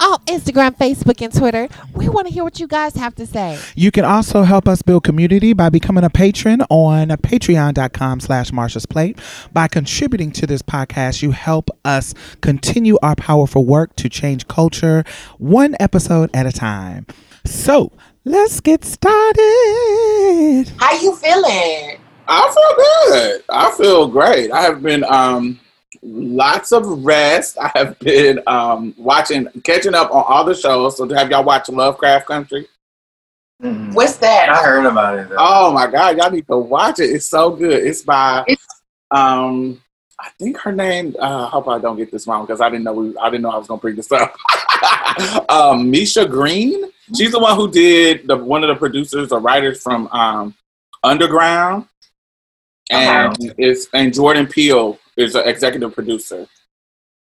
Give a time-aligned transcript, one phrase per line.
[0.00, 3.58] On Instagram, Facebook, and Twitter, we want to hear what you guys have to say.
[3.74, 8.86] You can also help us build community by becoming a patron on patreon.com slash Marsha's
[8.86, 9.18] Plate.
[9.52, 15.04] By contributing to this podcast, you help us continue our powerful work to change culture
[15.38, 17.04] one episode at a time.
[17.44, 17.90] So
[18.24, 20.72] let's get started.
[20.78, 21.98] How you feeling?
[22.28, 23.44] I feel good.
[23.48, 24.52] I feel great.
[24.52, 25.58] I have been um
[26.08, 27.58] lots of rest.
[27.58, 30.96] I have been um watching catching up on all the shows.
[30.96, 32.66] So have y'all watched Lovecraft Country?
[33.62, 33.92] Mm-mm.
[33.92, 34.48] What's that?
[34.48, 35.28] I heard about it.
[35.28, 35.36] Though.
[35.38, 37.10] Oh my god, y'all need to watch it.
[37.10, 37.84] It's so good.
[37.84, 38.44] It's by
[39.10, 39.80] um
[40.20, 42.84] I think her name uh, I hope I don't get this wrong because I didn't
[42.84, 44.36] know we, I didn't know I was gonna bring this up.
[45.48, 46.84] um Misha Green.
[47.16, 50.54] She's the one who did the one of the producers or writers from um
[51.02, 51.86] Underground.
[52.90, 56.46] And it's and Jordan Peele is an executive producer.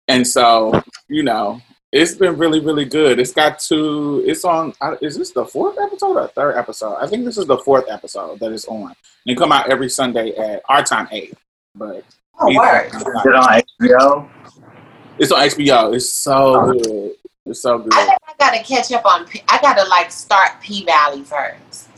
[0.08, 1.60] And so, you know,
[1.92, 3.20] it's been really, really good.
[3.20, 4.24] It's got two.
[4.26, 4.74] It's on.
[5.02, 6.96] Is this the fourth episode or third episode?
[6.96, 8.88] I think this is the fourth episode that it's on.
[8.92, 11.34] And it come out every Sunday at our time eight.
[11.76, 12.04] But
[12.40, 12.86] Oh, word.
[12.94, 14.30] Is it on HBO?
[15.18, 15.96] it's on HBO.
[15.96, 17.14] It's so good.
[17.48, 17.94] It's so good.
[17.94, 19.26] I think I gotta catch up on.
[19.26, 21.90] P- I gotta like start P Valley first.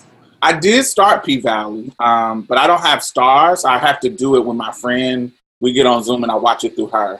[0.41, 3.65] I did start P Valley, um, but I don't have Starz.
[3.65, 5.33] I have to do it with my friend.
[5.61, 7.19] We get on Zoom and I watch it through her.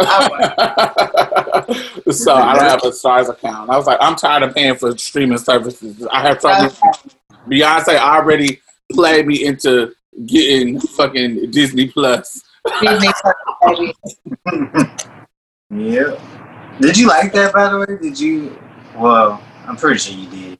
[0.02, 0.06] so
[2.34, 3.70] I don't have a Starz account.
[3.70, 6.06] I was like, I'm tired of paying for streaming services.
[6.10, 6.70] I have trouble.
[7.48, 8.60] Beyonce already
[8.92, 9.94] played me into
[10.26, 12.42] getting fucking Disney Plus.
[12.80, 13.08] Disney
[13.62, 14.88] Plus.
[15.74, 16.18] Yeah.
[16.82, 17.96] Did you like that, by the way?
[17.98, 18.58] Did you?
[18.94, 20.58] Well, I'm pretty sure you did.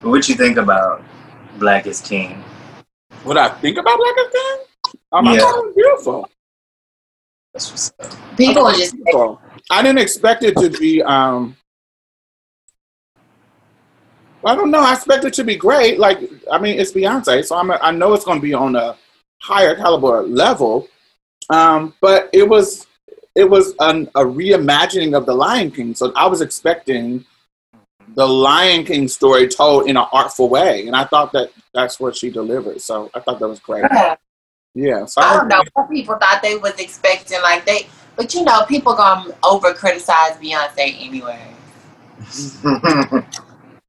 [0.00, 1.02] But what you think about
[1.58, 2.42] Black is King?
[3.24, 4.56] What I think about Black is King?
[5.12, 5.40] Um, I Yeah.
[5.40, 6.30] thought it was beautiful.
[7.56, 8.36] That's what's up.
[8.36, 9.40] People are just Beautiful.
[9.70, 11.02] I didn't expect it to be.
[11.02, 11.56] Um,
[14.44, 14.80] I don't know.
[14.80, 15.98] I expect it to be great.
[15.98, 16.20] Like,
[16.52, 17.70] I mean, it's Beyonce, so I'm.
[17.70, 18.98] I know it's going to be on a
[19.40, 20.86] higher caliber level.
[21.48, 22.86] Um, but it was,
[23.34, 25.94] it was an, a reimagining of the Lion King.
[25.94, 27.24] So I was expecting
[28.16, 32.16] the Lion King story told in an artful way, and I thought that that's what
[32.16, 32.82] she delivered.
[32.82, 33.86] So I thought that was great.
[33.90, 34.16] Yeah.
[35.06, 37.40] So I I don't know what people thought they was expecting.
[37.42, 41.40] Like they, but you know, people gonna over criticize Beyonce anyway.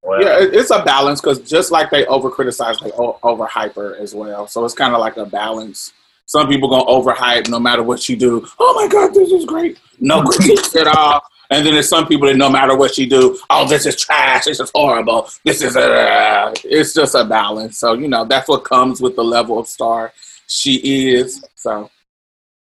[0.03, 3.45] well, Yeah, it- it's a balance because just like they over criticize, they o- over
[3.45, 4.47] hyper as well.
[4.47, 5.93] So it's kind of like a balance.
[6.25, 8.45] Some people gonna overhype no matter what she do.
[8.59, 9.79] Oh my god, this is great.
[9.99, 11.21] No critiques at all.
[11.49, 14.45] And then there's some people that no matter what she do, oh this is trash.
[14.45, 15.29] This is horrible.
[15.45, 17.77] This is uh, it's just a balance.
[17.77, 20.13] So you know that's what comes with the level of star
[20.47, 21.43] she is.
[21.55, 21.89] So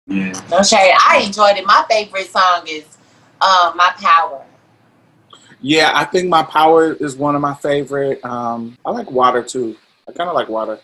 [0.07, 0.33] yeah.
[0.51, 0.93] No shade.
[1.07, 1.65] I enjoyed it.
[1.65, 2.83] My favorite song is
[3.41, 4.43] um, "My Power."
[5.61, 8.23] yeah, I think my power is one of my favorite.
[8.23, 9.75] Um, I like water too.
[10.07, 10.79] I kind of like water.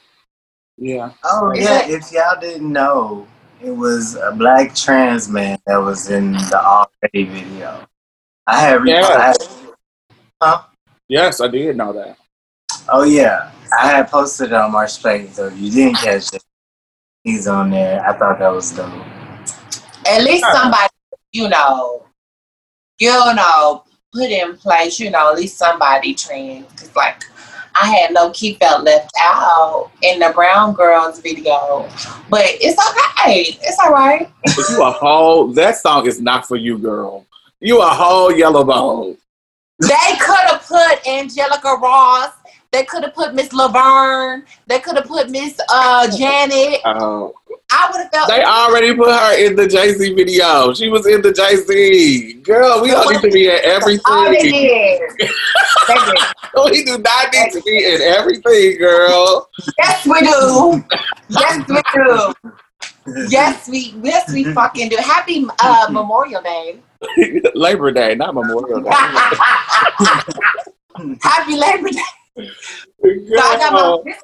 [0.78, 1.12] Yeah.
[1.24, 1.84] Oh yeah.
[1.86, 3.28] it- If y'all didn't know,
[3.64, 7.86] it was a black trans man that was in the all already video.
[8.48, 8.88] I had.
[8.88, 9.06] Yeah.
[9.06, 9.38] I had
[10.42, 10.62] huh?
[11.08, 12.18] Yes, I did know that.
[12.90, 16.44] Oh yeah, I had posted it on March Plate, so if you didn't catch it,
[17.24, 18.06] he's on there.
[18.08, 18.92] I thought that was dope.
[20.08, 20.54] At least Sure.
[20.54, 20.90] somebody,
[21.32, 22.06] you know,
[23.00, 23.84] you know,
[24.14, 25.00] put in place.
[25.00, 26.66] You know, at least somebody trans.
[26.74, 27.24] Cause like,
[27.80, 31.88] I had low key felt left out in the Brown Girls video,
[32.30, 33.58] but it's okay.
[33.62, 34.30] It's all right.
[34.44, 37.26] But you a whole that song is not for you, girl.
[37.60, 39.18] You a whole yellow bone.
[39.80, 42.32] They could have put Angelica Ross.
[42.72, 44.46] They could have put Miss Laverne.
[44.68, 46.80] They could have put Miss uh, Janet.
[46.86, 47.34] Oh.
[47.70, 48.30] I would have felt.
[48.30, 50.74] They already put her in the Jay Z video.
[50.74, 52.34] She was in the Jay Z.
[52.44, 54.24] Girl, we don't need to be in everything.
[54.26, 55.02] They did.
[55.88, 56.18] they did.
[56.72, 59.50] We do not need to be in everything, girl.
[59.78, 60.84] Yes, we do.
[61.30, 62.34] Yes, we do.
[63.30, 64.96] Yes, we yes we fucking do.
[64.98, 66.80] Happy uh, Memorial Day.
[67.56, 68.90] Labor Day, not Memorial Day.
[71.22, 72.00] Happy Labor Day.
[72.46, 74.22] So I got my, this,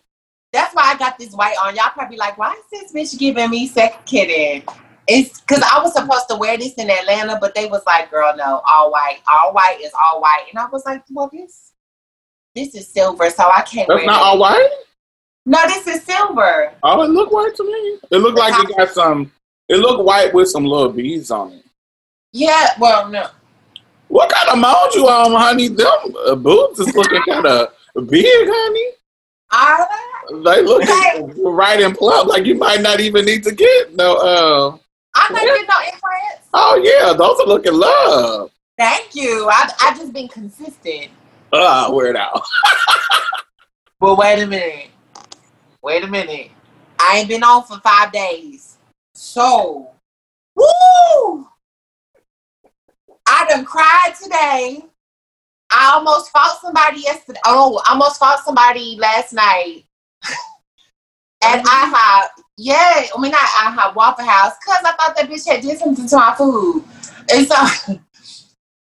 [0.54, 1.76] that's why I got this white on.
[1.76, 4.64] Y'all probably like, why is this bitch giving me second kidding?
[5.08, 8.36] It's because I was supposed to wear this in Atlanta, but they was like, girl,
[8.36, 9.20] no, all white.
[9.32, 10.46] All white is all white.
[10.50, 11.72] And I was like, well, this
[12.56, 14.22] this is silver, so I can't That's wear not that.
[14.22, 14.70] all white?
[15.46, 16.74] No, this is silver.
[16.84, 18.00] Oh, it looked white to me.
[18.12, 19.32] It looked like it got some,
[19.70, 21.66] it looked white with some little beads on it.
[22.34, 23.30] Yeah, well, no.
[24.10, 25.68] What kind of mold you on, honey?
[25.70, 25.88] Them
[26.26, 28.92] uh, boobs is looking kind of big, honey.
[29.50, 29.88] I,
[30.30, 30.84] They look
[31.44, 32.28] right and plump.
[32.30, 34.16] Like you might not even need to get no.
[34.16, 34.78] Uh,
[35.16, 36.48] I'm not getting no implants.
[36.54, 38.52] oh yeah, those are looking love.
[38.78, 39.48] Thank you.
[39.50, 41.08] I I just been consistent.
[41.52, 42.42] Uh, wear it out.
[44.00, 44.90] But wait a minute.
[45.82, 46.52] Wait a minute.
[47.00, 48.78] I ain't been on for five days.
[49.16, 49.90] So,
[50.56, 51.48] woo!
[53.28, 54.86] I done cried today.
[55.72, 57.40] I almost fought somebody yesterday.
[57.46, 59.84] Oh, I almost fought somebody last night
[61.44, 62.28] at IHOP.
[62.58, 66.08] Yeah, I mean not IHOP, Waffle House, because I thought that bitch had did something
[66.08, 66.84] to my food.
[67.32, 67.56] And so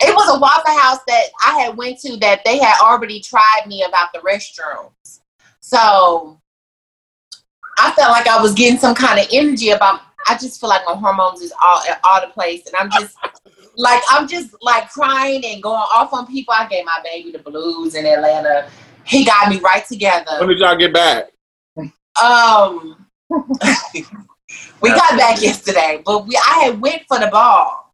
[0.02, 3.64] it was a Waffle House that I had went to that they had already tried
[3.66, 5.22] me about the restrooms.
[5.60, 6.40] So
[7.78, 10.02] I felt like I was getting some kind of energy about.
[10.30, 13.16] I just feel like my hormones is all all the place, and I'm just
[13.78, 16.54] like I'm just like crying and going off on people.
[16.54, 18.70] I gave my baby the blues in Atlanta.
[19.06, 20.38] He got me right together.
[20.40, 21.32] When did y'all get back?
[22.22, 27.94] Um, we got back yesterday, but we I had went for the ball,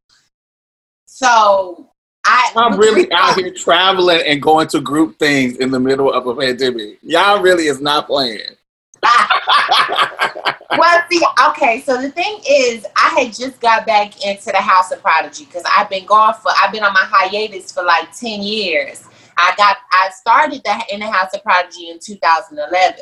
[1.06, 1.90] so
[2.26, 6.26] I I'm really out here traveling and going to group things in the middle of
[6.26, 7.00] a pandemic.
[7.02, 8.56] Y'all really is not playing.
[10.78, 11.82] well, see, okay.
[11.82, 15.64] So the thing is, I had just got back into the House of Prodigy because
[15.76, 16.52] I've been gone for.
[16.62, 19.04] I've been on my hiatus for like ten years.
[19.38, 19.78] I got.
[19.92, 23.00] I started the, in the House of Prodigy in 2011.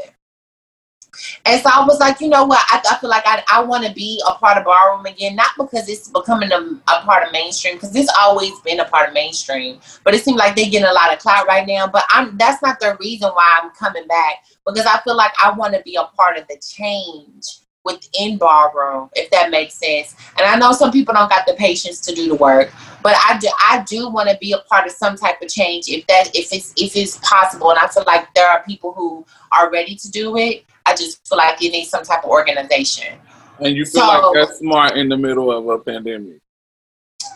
[1.46, 2.63] And so I was like, you know what?
[2.69, 5.52] I, I feel like I, I want to be a part of ballroom again, not
[5.58, 9.13] because it's becoming a, a part of mainstream, because it's always been a part of
[9.13, 9.80] mainstream.
[10.04, 11.88] But it seems like they're getting a lot of clout right now.
[11.88, 15.52] But I'm that's not the reason why I'm coming back, because I feel like I
[15.52, 17.46] want to be a part of the change
[17.84, 20.16] within ballroom, if that makes sense.
[20.38, 22.72] And I know some people don't got the patience to do the work,
[23.02, 25.90] but I do I do want to be a part of some type of change
[25.90, 27.72] if that if it's if it's possible.
[27.72, 30.66] And I feel like there are people who are ready to do it.
[30.86, 33.18] I just feel like it needs some type of organization.
[33.60, 36.39] And you feel So- like that's smart in the middle of a pandemic.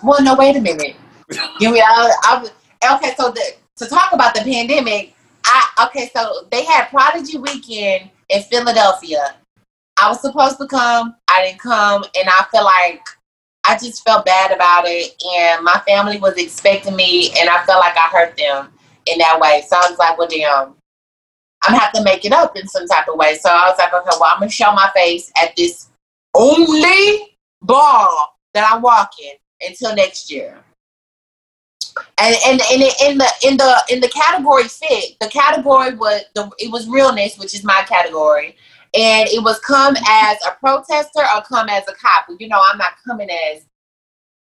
[0.03, 0.95] Well, no, wait a minute.
[1.59, 1.81] Give me.
[1.81, 2.11] I,
[2.83, 5.13] I, okay, so the, to talk about the pandemic,
[5.45, 6.09] I okay.
[6.15, 9.35] So they had Prodigy Weekend in Philadelphia.
[10.01, 11.15] I was supposed to come.
[11.29, 13.01] I didn't come, and I feel like
[13.67, 15.15] I just felt bad about it.
[15.23, 18.69] And my family was expecting me, and I felt like I hurt them
[19.05, 19.63] in that way.
[19.67, 20.75] So I was like, well, damn.
[21.65, 23.35] I'm have to make it up in some type of way.
[23.35, 25.89] So I was like, okay, well, I'm gonna show my face at this
[26.33, 30.57] only ball that I'm walking until next year.
[32.17, 36.51] And and and in the in the in the category fit, the category was the
[36.59, 38.57] it was realness, which is my category,
[38.93, 42.25] and it was come as a protester or come as a cop.
[42.37, 43.65] You know, I'm not coming as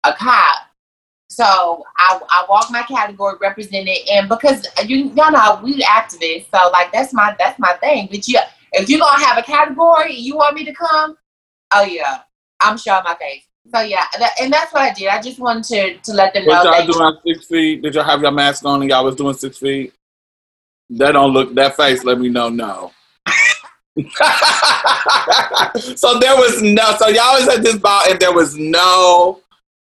[0.03, 0.68] a cop.
[1.29, 6.69] So I, I walk my category represented, and because you y'all know we activists, so
[6.71, 8.07] like that's my that's my thing.
[8.09, 8.39] But you,
[8.73, 11.17] if you're gonna have a category, you want me to come?
[11.71, 12.21] Oh yeah,
[12.59, 13.43] I'm showing my face.
[13.73, 15.09] So yeah, that, and that's what I did.
[15.09, 16.63] I just wanted to to let them know.
[16.63, 17.83] What y'all doing six feet?
[17.83, 19.93] Did y'all have your mask on and y'all was doing six feet?
[20.89, 22.03] That don't look that face.
[22.03, 22.91] Let me know no.
[25.95, 26.95] so there was no.
[26.97, 29.41] So y'all was at this ball and there was no,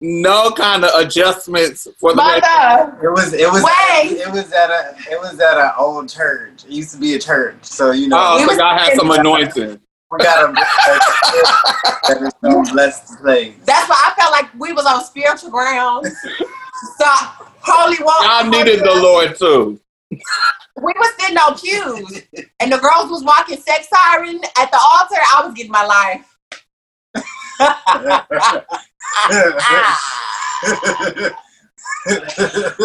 [0.05, 2.17] no kind of adjustments for the.
[2.17, 4.17] Mother, It was it was Wait.
[4.17, 6.65] it was at a it was at an old church.
[6.65, 8.93] It used to be a church, so you know Oh, We so was- y'all had
[8.97, 9.79] some anointing.
[10.11, 13.55] we got a that is so blessed place.
[13.63, 16.05] that's why I felt like we was on spiritual ground.
[16.97, 18.27] so holy water.
[18.27, 19.79] Y'all needed the Lord too.
[20.11, 22.23] We was sitting on pews,
[22.59, 25.15] and the girls was walking sex siren at the altar.
[25.33, 26.32] I was getting my life.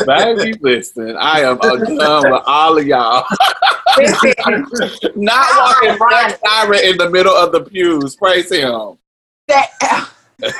[0.07, 3.25] Baby, listen, I am uh, done with all of y'all.
[5.17, 8.17] Not walking Black Siren in the middle of the pews.
[8.17, 8.99] Praise him.
[9.49, 10.11] That-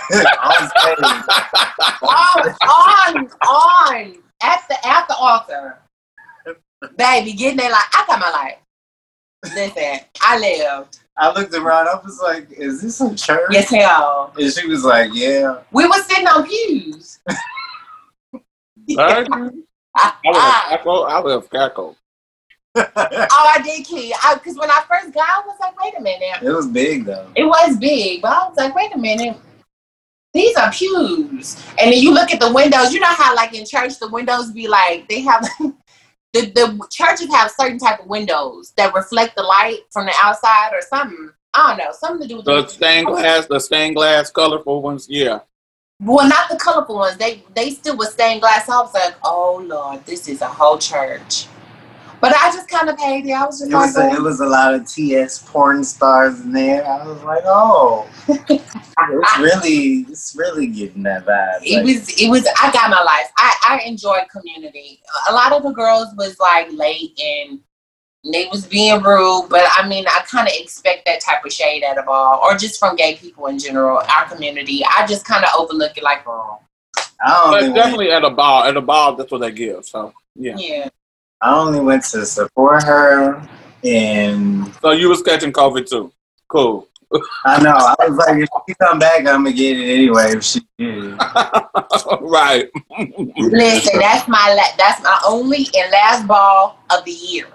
[2.03, 5.79] on, on, on, at the at the altar,
[6.97, 8.59] baby, getting there like I got my life.
[9.55, 10.99] Listen, I lived.
[11.19, 11.89] I looked around.
[11.89, 14.33] I was like, "Is this a church?" Yes, hell.
[14.39, 17.19] And she was like, "Yeah." We were sitting on pews.
[18.87, 19.53] Baby, I love
[20.25, 21.05] Cackle.
[21.05, 21.97] I love Cackle.
[22.75, 24.15] oh, I did, key.
[24.35, 26.43] Because when I first got, I was like, wait a minute.
[26.43, 27.31] it was big though.
[27.35, 29.37] It was big, but I was like, wait a minute.
[30.33, 31.63] These are pews.
[31.79, 32.93] And then you look at the windows.
[32.93, 35.49] You know how, like in church, the windows be like, they have,
[36.33, 40.71] the, the churches have certain type of windows that reflect the light from the outside
[40.73, 41.31] or something.
[41.55, 41.93] I don't know.
[41.93, 45.07] Something to do with The stained glass, the stained glass, colorful ones.
[45.09, 45.41] Yeah.
[46.01, 47.17] Well, not the colorful ones.
[47.17, 48.69] They they still was stained glass.
[48.69, 51.47] I was like, oh Lord, this is a whole church.
[52.21, 53.33] But I just kind of paid it.
[53.33, 54.23] I was just It was a, it oh.
[54.23, 56.85] was a lot of TS porn stars in there.
[56.85, 62.29] I was like, "Oh, it's really, it's really getting that vibe." it Like, was it
[62.29, 63.31] was I got my life.
[63.37, 65.01] I I enjoyed community.
[65.29, 67.61] A lot of the girls was like late and
[68.33, 71.85] they was being rude, but I mean I kind of expect that type of shade
[71.85, 74.83] at a ball or just from gay people in general, our community.
[74.85, 76.59] I just kind of overlook it like, oh,
[77.21, 78.65] I But only, went, definitely at a ball.
[78.65, 79.85] At a ball, that's what they give.
[79.85, 80.57] So yeah.
[80.57, 80.89] yeah.
[81.41, 83.49] I only went to support her,
[83.85, 86.13] and So you was catching COVID too.
[86.49, 86.89] Cool.
[87.45, 90.33] I know I was like, if she come back, I'm gonna get it anyway.
[90.37, 91.13] If she did,
[92.21, 92.69] right.
[93.39, 97.47] Listen, that's my la- that's my only and last ball of the year.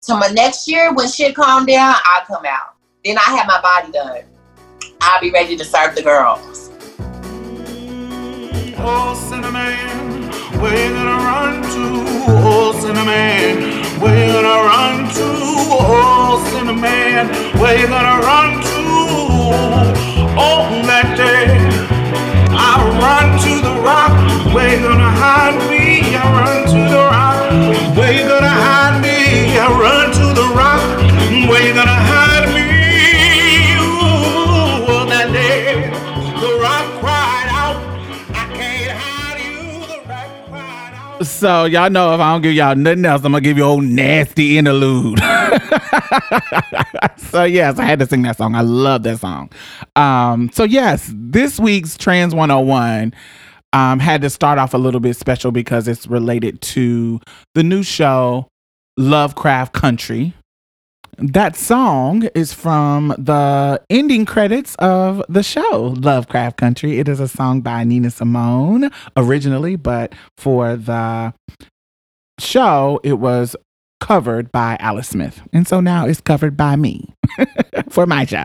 [0.00, 2.76] So my next year, when shit calm down, I'll come out.
[3.04, 4.22] Then I have my body done.
[5.00, 6.70] I'll be ready to serve the girls.
[8.76, 11.63] Oh, Sinnerman, where you gonna run to?
[12.84, 15.24] Sinnerman, where you gonna run to?
[15.72, 16.36] Oh,
[17.58, 18.80] where you gonna run to?
[20.36, 21.48] On that day,
[22.52, 24.12] I run to the rock.
[24.52, 26.14] Where you gonna hide me?
[26.14, 27.96] I run to the rock.
[27.96, 29.56] Where you gonna hide me?
[29.56, 30.03] I run
[41.24, 43.84] So y'all know if I don't give y'all nothing else, I'm gonna give you old
[43.84, 45.18] nasty interlude.
[47.16, 48.54] so yes, I had to sing that song.
[48.54, 49.50] I love that song.
[49.96, 53.14] Um, so yes, this week's Trans 101
[53.72, 57.20] um, had to start off a little bit special because it's related to
[57.54, 58.46] the new show
[58.96, 60.34] Lovecraft Country.
[61.18, 66.98] That song is from the ending credits of the show Lovecraft Country.
[66.98, 71.32] It is a song by Nina Simone originally, but for the
[72.40, 73.54] show, it was
[74.00, 75.40] covered by Alice Smith.
[75.52, 77.14] And so now it's covered by me
[77.90, 78.44] for my show.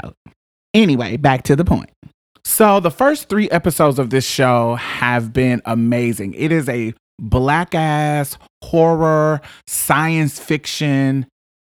[0.73, 1.89] Anyway, back to the point.
[2.45, 6.33] So the first three episodes of this show have been amazing.
[6.35, 11.25] It is a black ass horror science fiction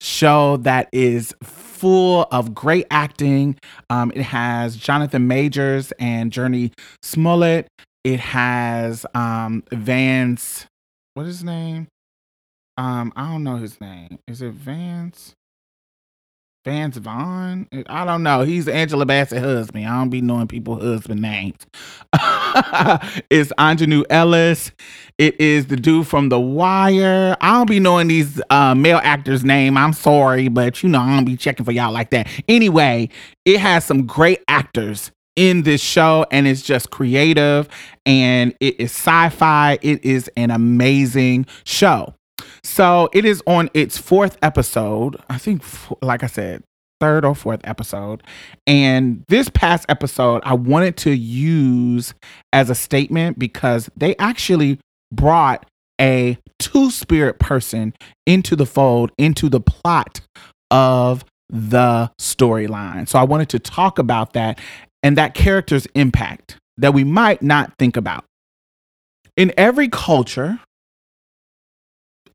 [0.03, 3.57] show that is full of great acting.
[3.89, 7.69] Um, it has Jonathan Majors and Jurnee Smollett.
[8.05, 10.67] It has um, Vance.
[11.15, 11.87] What is his name?
[12.77, 14.19] Um, I don't know his name.
[14.27, 15.35] Is it Vance?
[16.65, 17.69] Vance Vaughn?
[17.89, 18.43] I don't know.
[18.43, 19.87] He's Angela Bassett husband.
[19.87, 21.57] I don't be knowing people husband names.
[23.31, 24.71] it's Aunjanue Ellis.
[25.19, 27.37] It is the dude from The Wire.
[27.41, 29.77] I don't be knowing these uh, male actors' name.
[29.77, 32.29] I'm sorry, but you know I don't be checking for y'all like that.
[32.49, 33.09] Anyway,
[33.45, 37.69] it has some great actors in this show, and it's just creative
[38.07, 39.79] and it is sci-fi.
[39.83, 42.15] It is an amazing show.
[42.65, 45.17] So it is on its fourth episode.
[45.29, 45.63] I think,
[46.01, 46.63] like I said,
[47.01, 48.23] third or fourth episode.
[48.67, 52.15] And this past episode, I wanted to use
[52.53, 54.79] as a statement because they actually
[55.11, 55.67] brought
[56.01, 57.93] a two spirit person
[58.27, 60.21] into the fold, into the plot
[60.71, 63.09] of the storyline.
[63.09, 64.61] So I wanted to talk about that
[65.03, 68.25] and that character's impact that we might not think about.
[69.37, 70.61] In every culture,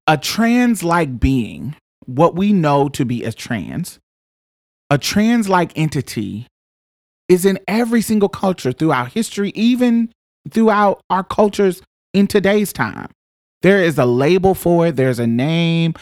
[0.07, 3.99] a trans like being, what we know to be as trans,
[4.89, 6.47] a trans like entity
[7.27, 10.09] is in every single culture throughout history, even
[10.49, 11.81] throughout our cultures
[12.13, 13.09] in today's time.
[13.63, 15.93] There is a label for it, there's a name.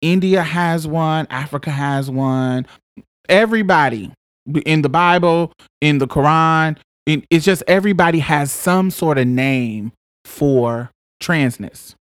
[0.00, 2.64] India has one, Africa has one.
[3.28, 4.12] Everybody
[4.64, 9.92] in the Bible, in the Quran, it's just everybody has some sort of name
[10.24, 11.96] for transness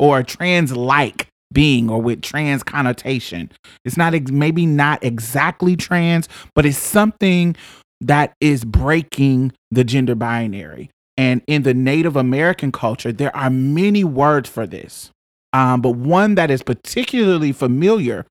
[0.00, 3.52] or trans like being or with trans connotation.
[3.84, 7.54] It's not ex- maybe not exactly trans, but it's something
[8.00, 10.90] that is breaking the gender binary.
[11.16, 15.10] And in the Native American culture, there are many words for this.
[15.52, 18.24] Um, but one that is particularly familiar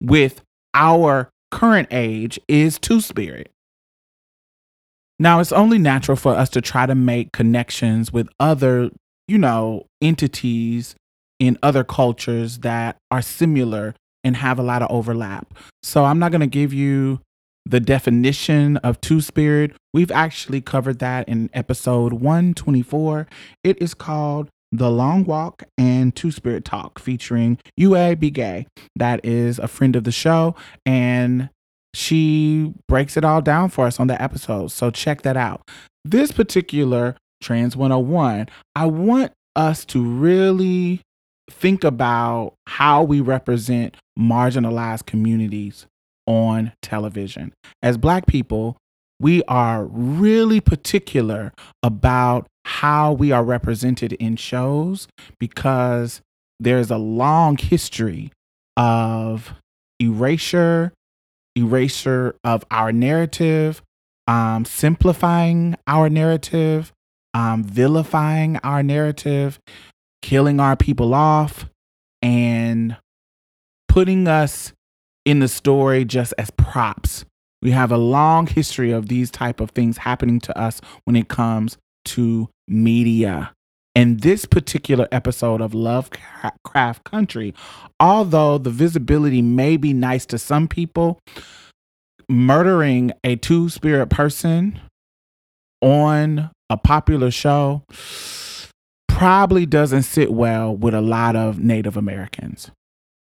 [0.00, 0.42] with
[0.74, 3.50] our current age is Two Spirit.
[5.18, 8.90] Now, it's only natural for us to try to make connections with other,
[9.26, 10.94] you know, entities
[11.38, 15.54] in other cultures that are similar and have a lot of overlap.
[15.82, 17.20] So, I'm not going to give you
[17.66, 19.72] the definition of two spirit.
[19.92, 23.26] We've actually covered that in episode 124.
[23.64, 28.68] It is called The Long Walk and Two Spirit Talk featuring UA Be Gay.
[28.94, 30.54] That is a friend of the show
[30.86, 31.50] and
[31.92, 34.70] she breaks it all down for us on the episode.
[34.70, 35.62] So check that out.
[36.04, 41.00] This particular Trans 101, I want us to really
[41.50, 45.86] think about how we represent marginalized communities
[46.26, 47.52] on television.
[47.82, 48.76] As Black people,
[49.20, 56.20] we are really particular about how we are represented in shows because
[56.58, 58.32] there's a long history
[58.76, 59.54] of
[60.00, 60.92] erasure,
[61.54, 63.82] erasure of our narrative,
[64.26, 66.92] um, simplifying our narrative,
[67.34, 69.58] um, vilifying our narrative,
[70.26, 71.66] killing our people off,
[72.20, 72.96] and
[73.86, 74.72] putting us
[75.24, 77.24] in the story just as props.
[77.62, 81.28] We have a long history of these type of things happening to us when it
[81.28, 83.52] comes to media.
[83.94, 87.54] And this particular episode of Lovecraft Country,
[88.00, 91.20] although the visibility may be nice to some people,
[92.28, 94.80] murdering a two spirit person
[95.80, 97.84] on a popular show
[99.16, 102.70] probably doesn't sit well with a lot of Native Americans,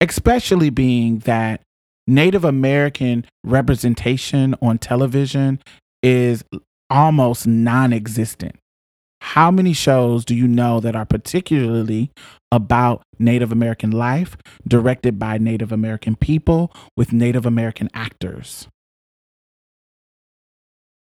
[0.02, 1.62] especially being that
[2.06, 5.62] Native American representation on television
[6.04, 6.44] is
[6.90, 8.58] almost non existent.
[9.22, 12.12] How many shows do you know that are particularly
[12.52, 14.36] about Native American life,
[14.68, 18.68] directed by Native American people with Native American actors?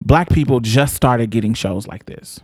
[0.01, 2.39] Black people just started getting shows like this.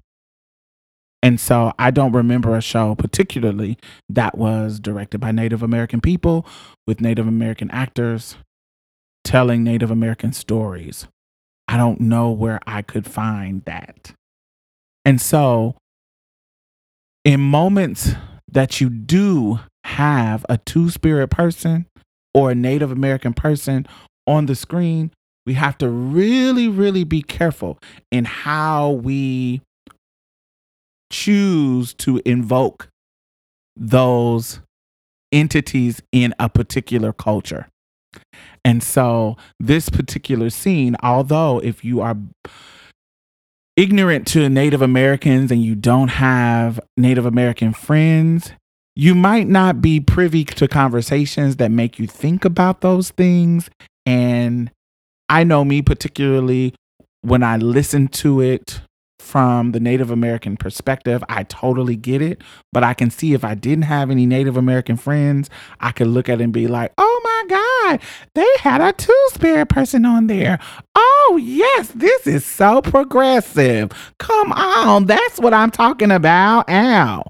[1.24, 3.78] And so I don't remember a show particularly
[4.10, 6.46] that was directed by Native American people
[6.86, 8.36] with Native American actors
[9.24, 11.08] telling Native American stories.
[11.70, 14.14] I don't know where I could find that.
[15.06, 15.78] And so,
[17.24, 18.12] in moments
[18.52, 21.86] that you do have a two spirit person
[22.34, 23.88] or a Native American person
[24.28, 25.12] on the screen,
[25.46, 27.80] we have to really, really be careful
[28.12, 29.62] in how we
[31.14, 32.90] choose to invoke
[33.78, 34.60] those
[35.32, 37.68] entities in a particular culture.
[38.66, 42.18] And so, this particular scene, although if you are
[43.76, 48.52] ignorant to Native Americans and you don't have Native American friends,
[48.96, 53.70] you might not be privy to conversations that make you think about those things.
[54.06, 54.72] And
[55.30, 56.74] I know me particularly
[57.22, 58.82] when I listen to it
[59.24, 62.42] from the Native American perspective, I totally get it.
[62.72, 66.30] But I can see if I didn't have any Native American friends, I could look
[66.30, 68.00] at it and be like, oh my God,
[68.36, 70.60] they had a two spirit person on there.
[70.96, 73.92] Oh, yes, this is so progressive.
[74.20, 76.70] Come on, that's what I'm talking about.
[76.70, 77.24] Ow.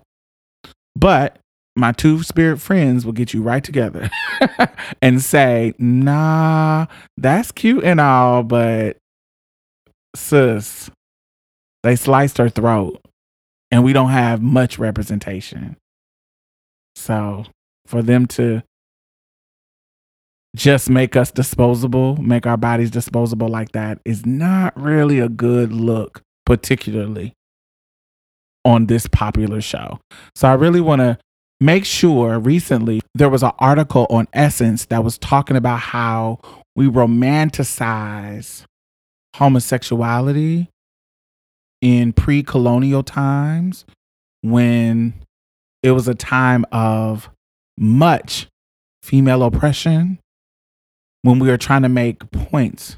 [0.96, 1.38] But
[1.76, 4.10] my two spirit friends will get you right together
[5.02, 6.86] and say, nah,
[7.18, 8.98] that's cute and all, but
[10.16, 10.90] sis,
[11.84, 13.00] they sliced her throat
[13.70, 15.78] and we don't have much representation.
[16.96, 17.46] So
[17.86, 18.64] for them to
[20.56, 25.74] just make us disposable, make our bodies disposable like that is not really a good
[25.74, 27.34] look, particularly
[28.64, 30.00] on this popular show.
[30.36, 31.18] So I really want to
[31.60, 36.40] make sure recently there was an article on Essence that was talking about how
[36.76, 38.64] we romanticize
[39.36, 40.70] homosexuality
[41.84, 43.84] in pre colonial times
[44.42, 45.14] when
[45.84, 47.30] it was a time of
[47.78, 48.48] much
[49.04, 50.18] female oppression,
[51.24, 52.96] when we were trying to make points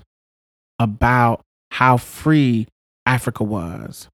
[0.78, 2.68] about how free
[3.08, 4.08] Africa was.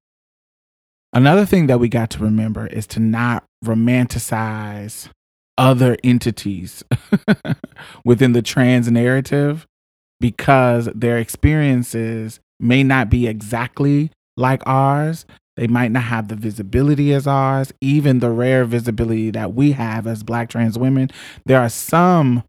[1.12, 5.10] Another thing that we got to remember is to not romanticize
[5.58, 6.82] other entities
[8.06, 9.66] within the trans narrative
[10.18, 15.26] because their experiences may not be exactly like ours.
[15.56, 20.06] They might not have the visibility as ours, even the rare visibility that we have
[20.06, 21.10] as black trans women.
[21.44, 22.44] There are some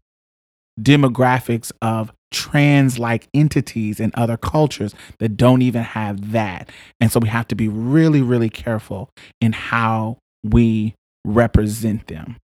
[0.80, 6.70] demographics of trans like entities in other cultures that don't even have that.
[7.00, 10.94] And so we have to be really, really careful in how we
[11.24, 12.36] represent them.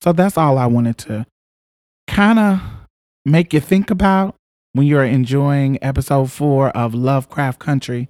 [0.00, 1.26] So that's all I wanted to
[2.06, 2.60] kind of
[3.24, 4.36] make you think about
[4.72, 8.08] when you're enjoying episode four of Lovecraft Country.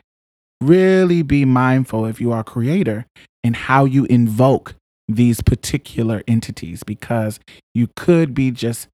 [0.61, 3.07] Really be mindful if you are a creator
[3.43, 4.77] and how you invoke
[5.09, 7.41] these particular entities because
[7.75, 8.87] you could be just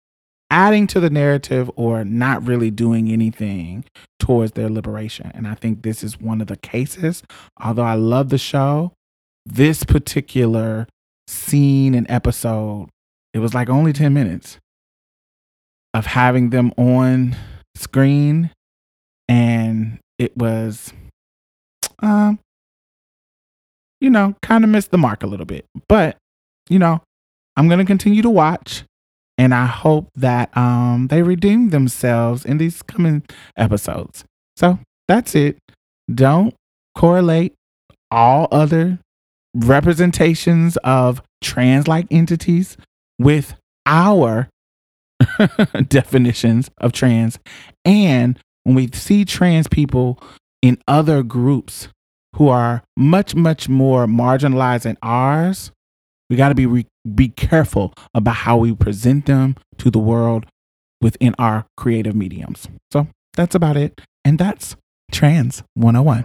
[0.50, 3.84] adding to the narrative or not really doing anything
[4.18, 5.30] towards their liberation.
[5.34, 7.22] And I think this is one of the cases.
[7.62, 8.92] Although I love the show,
[9.44, 10.86] this particular
[11.26, 12.88] scene and episode,
[13.34, 14.58] it was like only 10 minutes
[15.92, 17.36] of having them on
[17.78, 18.50] screen.
[19.28, 20.92] And it was,
[22.00, 22.38] um,
[24.00, 25.66] you know, kind of missed the mark a little bit.
[25.88, 26.16] But,
[26.68, 27.02] you know,
[27.56, 28.84] I'm going to continue to watch
[29.38, 33.22] and I hope that um, they redeem themselves in these coming
[33.56, 34.24] episodes.
[34.56, 35.58] So that's it.
[36.12, 36.54] Don't
[36.96, 37.54] correlate
[38.10, 38.98] all other
[39.54, 42.76] representations of trans like entities
[43.18, 43.54] with
[43.86, 44.48] our
[45.88, 47.38] definitions of trans.
[47.84, 50.20] And when we see trans people
[50.62, 51.88] in other groups
[52.36, 55.72] who are much, much more marginalized than ours,
[56.30, 60.46] we got to be re- be careful about how we present them to the world
[61.00, 62.68] within our creative mediums.
[62.92, 64.00] So that's about it.
[64.24, 64.76] And that's
[65.10, 66.24] Trans 101.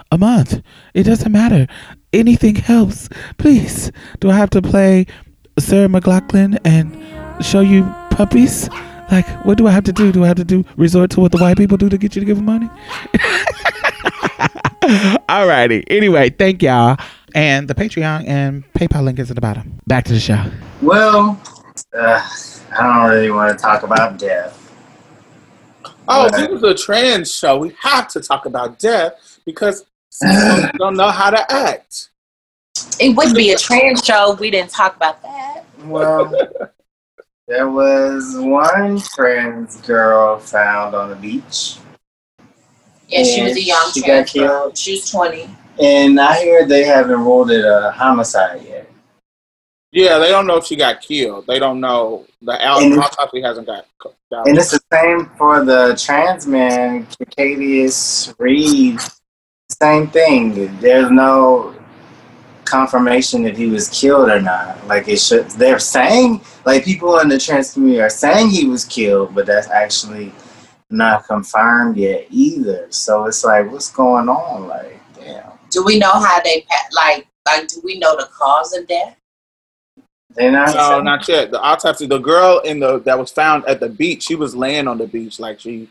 [0.11, 0.61] a month.
[0.93, 1.67] It doesn't matter.
[2.13, 3.09] Anything helps.
[3.37, 3.91] Please.
[4.19, 5.05] Do I have to play
[5.57, 8.69] Sarah McLachlan and show you puppies?
[9.11, 10.11] Like, what do I have to do?
[10.11, 12.21] Do I have to do resort to what the white people do to get you
[12.21, 12.69] to give them money?
[15.29, 15.83] Alrighty.
[15.87, 16.97] Anyway, thank y'all.
[17.33, 19.79] And the Patreon and PayPal link is at the bottom.
[19.87, 20.43] Back to the show.
[20.81, 21.41] Well,
[21.93, 22.27] uh,
[22.71, 24.57] I don't really want to talk about death.
[26.07, 27.57] Oh, this is a trans show.
[27.57, 29.90] We have to talk about death because some folks
[30.77, 32.09] don't know how to act.
[32.99, 34.33] It wouldn't be a trans show.
[34.39, 35.63] We didn't talk about that.
[35.83, 36.31] Well,
[37.47, 41.77] there was one trans girl found on the beach,
[43.07, 44.47] Yeah, she was a young She got trans girl.
[44.63, 44.77] killed?
[44.77, 45.49] She was 20.
[45.81, 48.89] and I hear they haven't ruled it a homicide yet.
[49.91, 51.45] Yeah, they don't know if she got killed.
[51.47, 52.25] They don't know.
[52.41, 53.85] The And- autopsy hasn't got.
[54.31, 58.99] got And it's the same for the trans man, Cacadius Reed.
[59.81, 60.77] Same thing.
[60.79, 61.73] There's no
[62.65, 64.85] confirmation if he was killed or not.
[64.85, 65.49] Like it should.
[65.51, 69.69] They're saying, like people in the trans community are saying he was killed, but that's
[69.69, 70.33] actually
[70.91, 72.85] not confirmed yet either.
[72.91, 74.67] So it's like, what's going on?
[74.67, 75.49] Like, damn.
[75.71, 79.17] Do we know how they, pa- like, like, do we know the cause of death?
[80.35, 80.75] They're not.
[80.75, 81.49] No, saying- not yet.
[81.49, 82.05] The autopsy.
[82.05, 84.21] The girl in the that was found at the beach.
[84.23, 85.89] She was laying on the beach like she,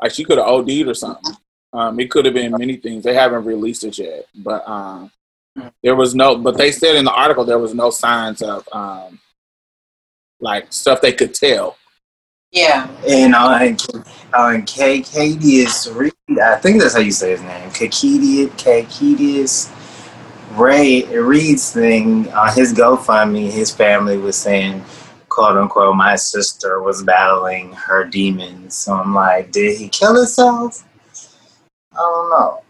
[0.00, 1.36] like she could have OD'd or something.
[1.76, 3.04] Um, it could have been many things.
[3.04, 5.10] They haven't released it yet, but um,
[5.82, 6.36] there was no.
[6.36, 9.20] But they said in the article there was no signs of um,
[10.40, 11.76] like stuff they could tell.
[12.50, 12.88] Yeah.
[13.06, 13.76] And on
[14.34, 16.12] on Cacadius Reed,
[16.42, 17.70] I think that's how you say his name.
[17.70, 19.70] Cacadius Cacadius
[20.56, 24.82] Ray Reed's thing on his GoFundMe, his family was saying,
[25.28, 28.74] quote unquote, my sister was battling her demons.
[28.74, 30.85] So I'm like, did he kill himself?
[31.96, 32.62] I don't know.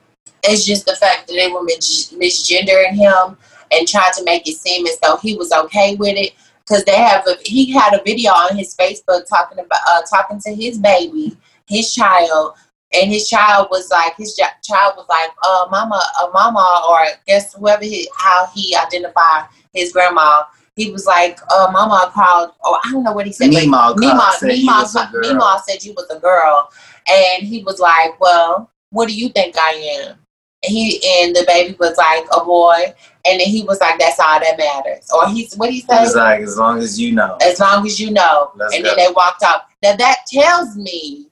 [0.44, 3.36] It's just the fact that they were mis- misgendering him
[3.72, 6.32] and tried to make it seem as though he was okay with it.
[6.60, 10.40] Because they have a, he had a video on his Facebook talking about uh, talking
[10.40, 11.36] to his baby,
[11.66, 12.54] his child,
[12.92, 17.54] and his child was like his child was like, uh, mama, uh, mama, or guess
[17.54, 20.42] whoever he, how he identified his grandma.
[20.74, 23.50] he was like, uh, Mama called, or I don't know what he said.
[23.50, 25.22] but Nemo called, Nemo, said you Nemo, was a girl.
[25.22, 26.70] Nemo said you was a girl,
[27.08, 29.72] and he was like, "Well, what do you think I
[30.04, 30.18] am?"
[30.62, 32.94] And he and the baby was like, "A boy,"
[33.24, 36.16] and then he was like, "That's all that matters." Or he's what he said, was
[36.16, 37.36] like, as long as you know.
[37.40, 38.94] "As long as you know." Let's and go.
[38.94, 39.62] then they walked off.
[39.82, 41.28] Now that tells me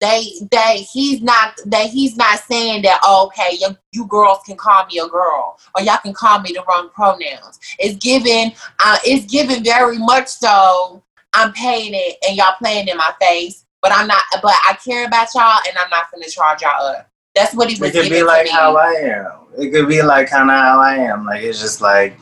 [0.00, 4.56] they they he's not that he's not saying that oh, okay you, you girls can
[4.56, 7.58] call me a girl or y'all can call me the wrong pronouns.
[7.78, 8.52] It's given
[8.84, 13.64] uh, it's given very much so I'm paying it and y'all playing in my face,
[13.84, 14.22] but I'm not.
[14.42, 17.10] But I care about y'all and I'm not gonna charge y'all up.
[17.34, 19.30] That's what he was It could be like how I am.
[19.58, 21.26] It could be like kind of how I am.
[21.26, 22.18] Like it's just like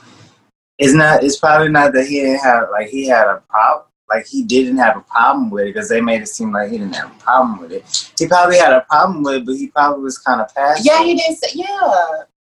[0.79, 1.23] it's not.
[1.23, 3.87] It's probably not that he didn't have like he had a problem.
[4.11, 6.79] Like he didn't have a problem with it because they made it seem like he
[6.79, 8.13] didn't have a problem with it.
[8.19, 10.85] He probably had a problem with it, but he probably was kind of passive.
[10.85, 11.51] yeah, he didn't say.
[11.55, 11.67] Yeah,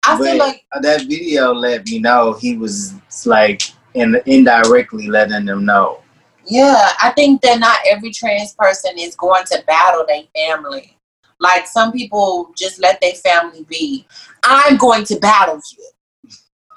[0.05, 2.95] I But feel like that video let me know he was
[3.27, 6.01] like in, indirectly letting them know.
[6.47, 10.97] Yeah, I think that not every trans person is going to battle their family.
[11.39, 14.07] Like some people just let their family be.
[14.45, 16.31] I'm going to battle you.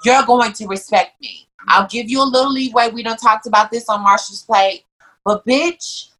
[0.04, 1.46] You're going to respect me.
[1.68, 2.90] I'll give you a little leeway.
[2.90, 4.84] We don't talked about this on Marsha's Plate.
[5.24, 6.10] But bitch,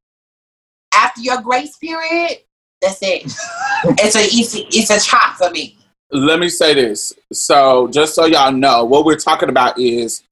[0.94, 2.38] after your grace period,
[2.80, 3.24] that's it.
[3.98, 5.76] it's a easy it's a chop for me.
[6.10, 7.12] let me say this.
[7.32, 10.22] So, just so y'all know, what we're talking about is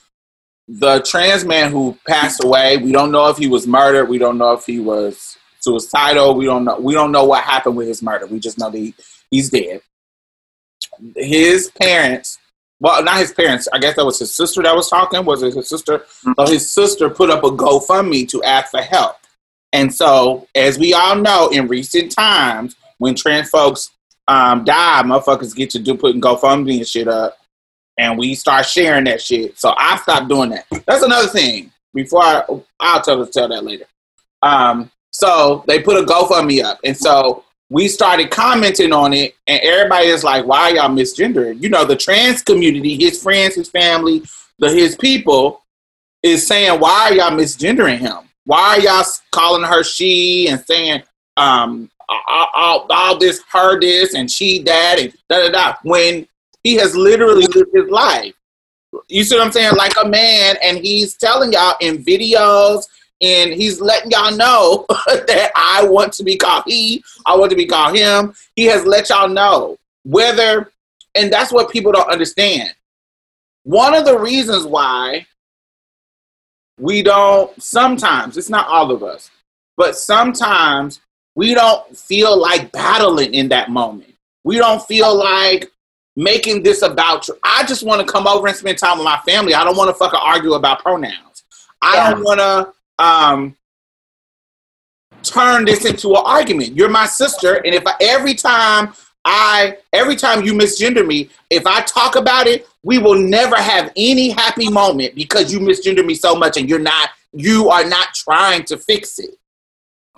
[0.68, 2.76] the trans man who passed away.
[2.78, 4.06] We don't know if he was murdered.
[4.06, 6.34] We don't know if he was suicidal.
[6.34, 6.78] We don't know.
[6.78, 8.26] We don't know what happened with his murder.
[8.26, 8.94] We just know that he,
[9.30, 9.80] he's dead.
[11.16, 12.38] His parents,
[12.80, 13.68] well, not his parents.
[13.72, 15.24] I guess that was his sister that was talking.
[15.24, 16.04] Was it his sister?
[16.36, 19.16] So his sister put up a GoFundMe to ask for help.
[19.72, 23.90] And so, as we all know, in recent times, when trans folks
[24.28, 27.38] um, die, motherfuckers get to do putting GoFundMe and shit up,
[27.98, 29.58] and we start sharing that shit.
[29.58, 30.66] So I stopped doing that.
[30.86, 31.70] That's another thing.
[31.94, 32.42] Before I,
[32.80, 33.84] I'll tell tell that later.
[34.42, 39.60] Um, so they put a GoFundMe up, and so we started commenting on it, and
[39.62, 44.22] everybody is like, "Why y'all misgendering?" You know, the trans community, his friends, his family,
[44.58, 45.62] the his people,
[46.22, 48.28] is saying, "Why y'all misgendering him?
[48.44, 51.02] Why y'all calling her she and saying
[51.36, 56.26] um, all, all, all this her this and she that and da da da?" When
[56.62, 58.34] he has literally lived his life.
[59.08, 59.74] You see what I'm saying?
[59.76, 62.84] Like a man, and he's telling y'all in videos,
[63.20, 67.56] and he's letting y'all know that I want to be called he, I want to
[67.56, 68.34] be called him.
[68.56, 70.70] He has let y'all know whether,
[71.14, 72.74] and that's what people don't understand.
[73.64, 75.26] One of the reasons why
[76.78, 79.30] we don't, sometimes, it's not all of us,
[79.76, 81.00] but sometimes
[81.34, 84.14] we don't feel like battling in that moment.
[84.44, 85.70] We don't feel like
[86.16, 87.36] making this about you.
[87.42, 89.54] I just want to come over and spend time with my family.
[89.54, 91.44] I don't want to fucking argue about pronouns.
[91.80, 92.10] I Yeah.
[92.10, 92.72] don't want to
[93.02, 93.56] um
[95.22, 96.74] turn this into an argument.
[96.76, 98.92] You're my sister, and if I, every time
[99.24, 103.92] I every time you misgender me, if I talk about it, we will never have
[103.96, 108.12] any happy moment because you misgender me so much, and you're not you are not
[108.14, 109.30] trying to fix it.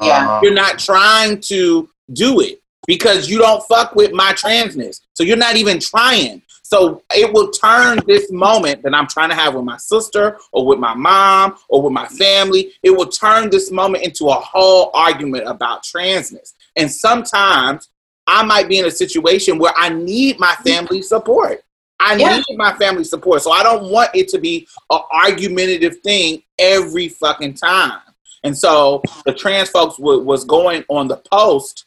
[0.00, 0.24] Yeah.
[0.24, 0.40] Uh-huh.
[0.42, 5.00] You're not trying to do it because you don't fuck with my transness.
[5.14, 6.42] So you're not even trying.
[6.62, 10.66] So it will turn this moment that I'm trying to have with my sister or
[10.66, 14.90] with my mom or with my family, it will turn this moment into a whole
[14.94, 16.54] argument about transness.
[16.76, 17.90] And sometimes
[18.26, 21.62] I might be in a situation where I need my family support.
[22.00, 22.36] I Yeah.
[22.36, 23.42] need my family support.
[23.42, 28.00] So I don't want it to be an argumentative thing every fucking time.
[28.42, 31.84] And so the trans folks wa- was going on the post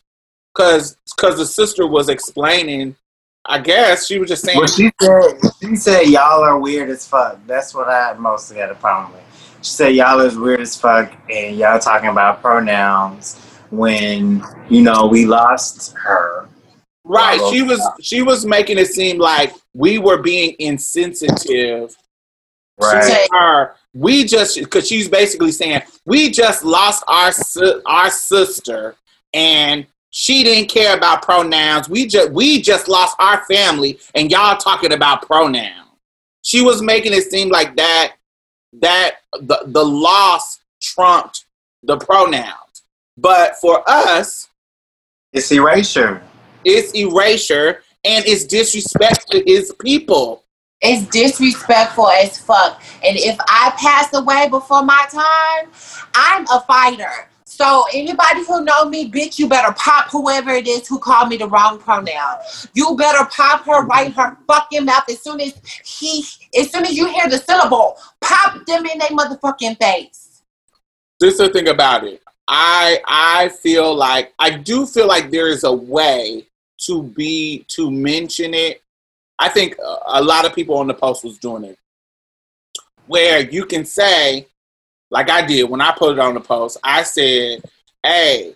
[0.57, 2.95] because because the sister was explaining.
[3.45, 4.57] I guess she was just saying.
[4.57, 7.39] Well, she said she said y'all are weird as fuck.
[7.45, 9.23] That's what I mostly had a problem with.
[9.61, 13.35] She said y'all is weird as fuck, and y'all talking about pronouns
[13.69, 16.49] when you know we lost her.
[17.05, 17.39] Right.
[17.51, 21.95] She was she was making it seem like we were being insensitive
[22.79, 23.01] Right.
[23.03, 23.75] to her.
[23.93, 27.31] We just because she's basically saying we just lost our
[27.87, 28.95] our sister
[29.33, 29.87] and
[30.19, 31.87] she didn't care about pronouns.
[31.87, 35.91] We just we just lost our family and y'all talking about pronouns.
[36.41, 38.13] She was making it seem like that
[38.81, 41.45] that the the loss trumped
[41.83, 42.81] the pronouns.
[43.15, 44.49] But for us,
[45.33, 46.23] It's erasure.
[46.65, 50.43] it's erasure and it's disrespect to his people.
[50.81, 52.81] It's disrespectful as fuck.
[53.03, 55.71] And if I pass away before my time,
[56.15, 57.29] I'm a fighter.
[57.57, 61.37] So anybody who know me, bitch, you better pop whoever it is who called me
[61.37, 62.37] the wrong pronoun.
[62.75, 63.89] You better pop her mm-hmm.
[63.89, 66.23] right her fucking mouth as soon as he,
[66.55, 70.43] as soon as you hear the syllable, pop them in their motherfucking face.
[71.19, 72.21] this is the thing about it.
[72.47, 76.45] I I feel like I do feel like there is a way
[76.85, 78.83] to be to mention it.
[79.39, 81.79] I think a- a lot of people on the post was doing it,
[83.07, 84.47] where you can say,
[85.09, 86.77] like I did when I put it on the post.
[86.83, 87.63] I said,
[88.03, 88.55] "Hey,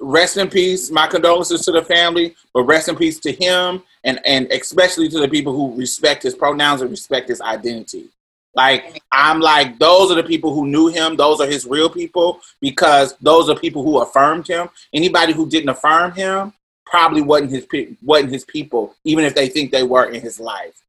[0.00, 0.90] rest in peace.
[0.90, 5.20] My condolences to the family, but rest in peace to him, and and especially to
[5.20, 8.10] the people who respect his pronouns and respect his identity."
[8.54, 11.16] Like I'm like those are the people who knew him.
[11.16, 14.68] Those are his real people because those are people who affirmed him.
[14.92, 16.52] Anybody who didn't affirm him
[16.84, 20.40] probably wasn't his pe- wasn't his people, even if they think they were in his
[20.40, 20.82] life.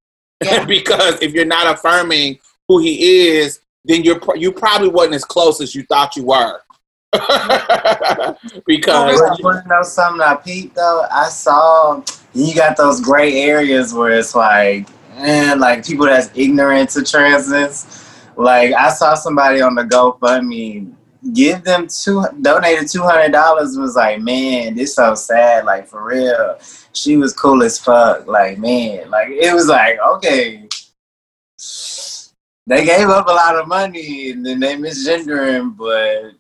[0.43, 0.65] Yeah.
[0.77, 5.61] because if you're not affirming who he is, then you're you probably wasn't as close
[5.61, 6.59] as you thought you were.
[8.65, 11.05] because you want to know something I peeped though?
[11.11, 12.01] I saw
[12.33, 18.07] you got those gray areas where it's like, man, like people that's ignorant to transness.
[18.37, 20.93] Like I saw somebody on the GoFundMe
[21.33, 23.77] give them two donated two hundred dollars.
[23.77, 25.65] Was like, man, this so sad.
[25.65, 26.57] Like for real,
[26.93, 28.27] she was cool as fuck.
[28.27, 30.67] Like man, like it was like okay.
[32.71, 36.31] They gave up a lot of money and then they misgendering, but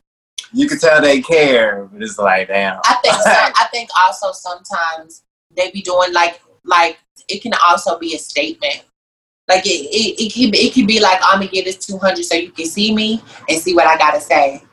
[0.53, 1.89] you can tell they care.
[1.91, 2.79] But it's like, damn.
[2.85, 3.29] I think so.
[3.29, 8.85] I think also sometimes they be doing like like it can also be a statement.
[9.49, 12.23] Like it it, it can it can be like I'm gonna give this two hundred
[12.23, 14.63] so you can see me and see what I gotta say.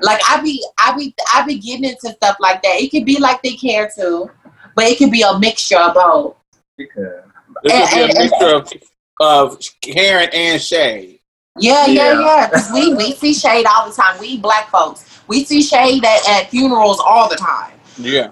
[0.00, 2.80] Like I be I be I be getting into stuff like that.
[2.80, 4.30] It could be like they care too,
[4.76, 6.36] but it could be a mixture of both.
[6.76, 7.24] Because
[7.64, 8.72] this and- is a mixture of,
[9.20, 11.20] of Karen and Shay.
[11.58, 12.20] Yeah, yeah, Yeah.
[12.20, 12.48] yeah.
[12.50, 14.18] 'Cause we we see shade all the time.
[14.18, 17.72] We black folks we see shade at, at funerals all the time.
[17.96, 18.30] Yeah.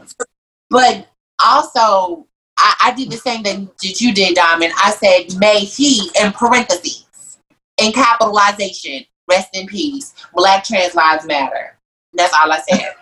[0.68, 1.06] But
[1.44, 2.26] also,
[2.58, 4.72] I, I did the same thing that you did, Diamond.
[4.82, 7.38] I said, may he, in parentheses,
[7.80, 10.12] in capitalization, rest in peace.
[10.34, 11.78] Black trans lives matter.
[12.14, 12.94] That's all I said.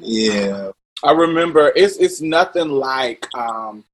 [0.00, 0.72] yeah,
[1.04, 3.84] I remember it's it's nothing like um,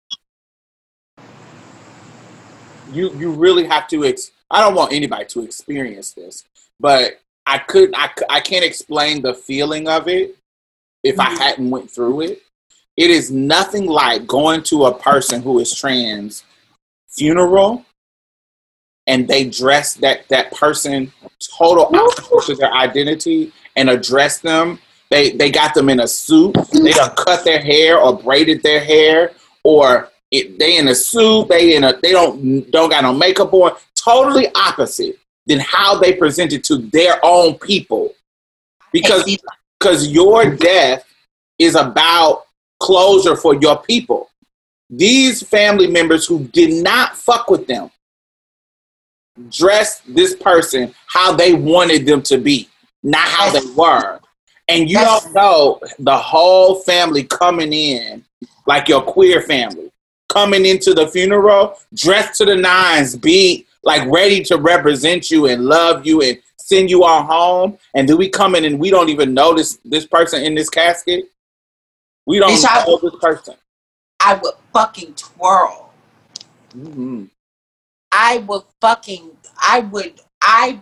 [2.95, 4.05] you you really have to.
[4.05, 6.45] Ex- I don't want anybody to experience this,
[6.81, 7.95] but I couldn't.
[7.97, 10.37] I I can't explain the feeling of it
[11.03, 11.39] if I Mhm.
[11.39, 12.43] hadn't went through it.
[12.97, 16.45] It is nothing like going to a person who is trans
[17.09, 17.85] funeral
[19.07, 21.13] and they dress that that person
[21.59, 24.79] total opposite to their identity and address them.
[25.11, 26.55] They they got them in a suit.
[26.73, 29.33] They done cut their hair or braided their hair,
[29.65, 31.49] or it, they in a suit.
[31.49, 33.73] They in a they don't don't got no makeup on.
[33.95, 35.17] Totally opposite
[35.47, 38.15] than how they presented to their own people.
[38.93, 39.25] Because
[39.79, 41.05] because your death
[41.59, 42.47] is about
[42.81, 44.31] closure for your people.
[44.91, 47.91] These family members who did not fuck with them
[49.51, 52.69] dressed this person how they wanted them to be,
[53.03, 54.21] not how they were.
[54.69, 58.25] And you don't know the whole family coming in,
[58.67, 59.91] like your queer family,
[60.35, 65.65] coming into the funeral, dressed to the nines, be like ready to represent you and
[65.65, 67.79] love you and send you on home.
[67.95, 70.69] And then we come in and we don't even notice this, this person in this
[70.69, 71.27] casket.
[72.27, 73.55] We don't Bitch, I- know this person.
[74.21, 75.93] I would fucking twirl.
[76.77, 77.29] Mhm.
[78.11, 80.81] I would fucking, I would, I,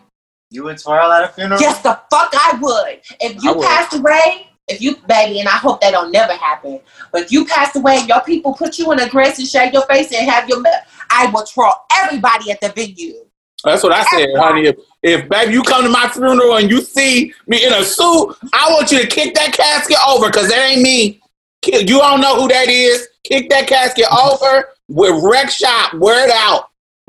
[0.51, 1.61] you would twirl at a funeral.
[1.61, 3.01] yes, the fuck I would.
[3.21, 3.67] If I you would.
[3.67, 6.81] passed away, if you, baby, and I hope that don't never happen,
[7.13, 9.73] but if you pass away and your people put you in a dress and shave
[9.73, 10.71] your face and have your, me-
[11.11, 13.25] I will troll everybody at the venue.
[13.65, 14.67] That's what I said, honey.
[14.67, 18.37] If, if baby you come to my funeral and you see me in a suit,
[18.53, 21.21] I want you to kick that casket over because that ain't me.
[21.65, 23.07] You don't know who that is.
[23.23, 25.95] Kick that casket over with wreck shop.
[25.95, 26.71] Wear it out.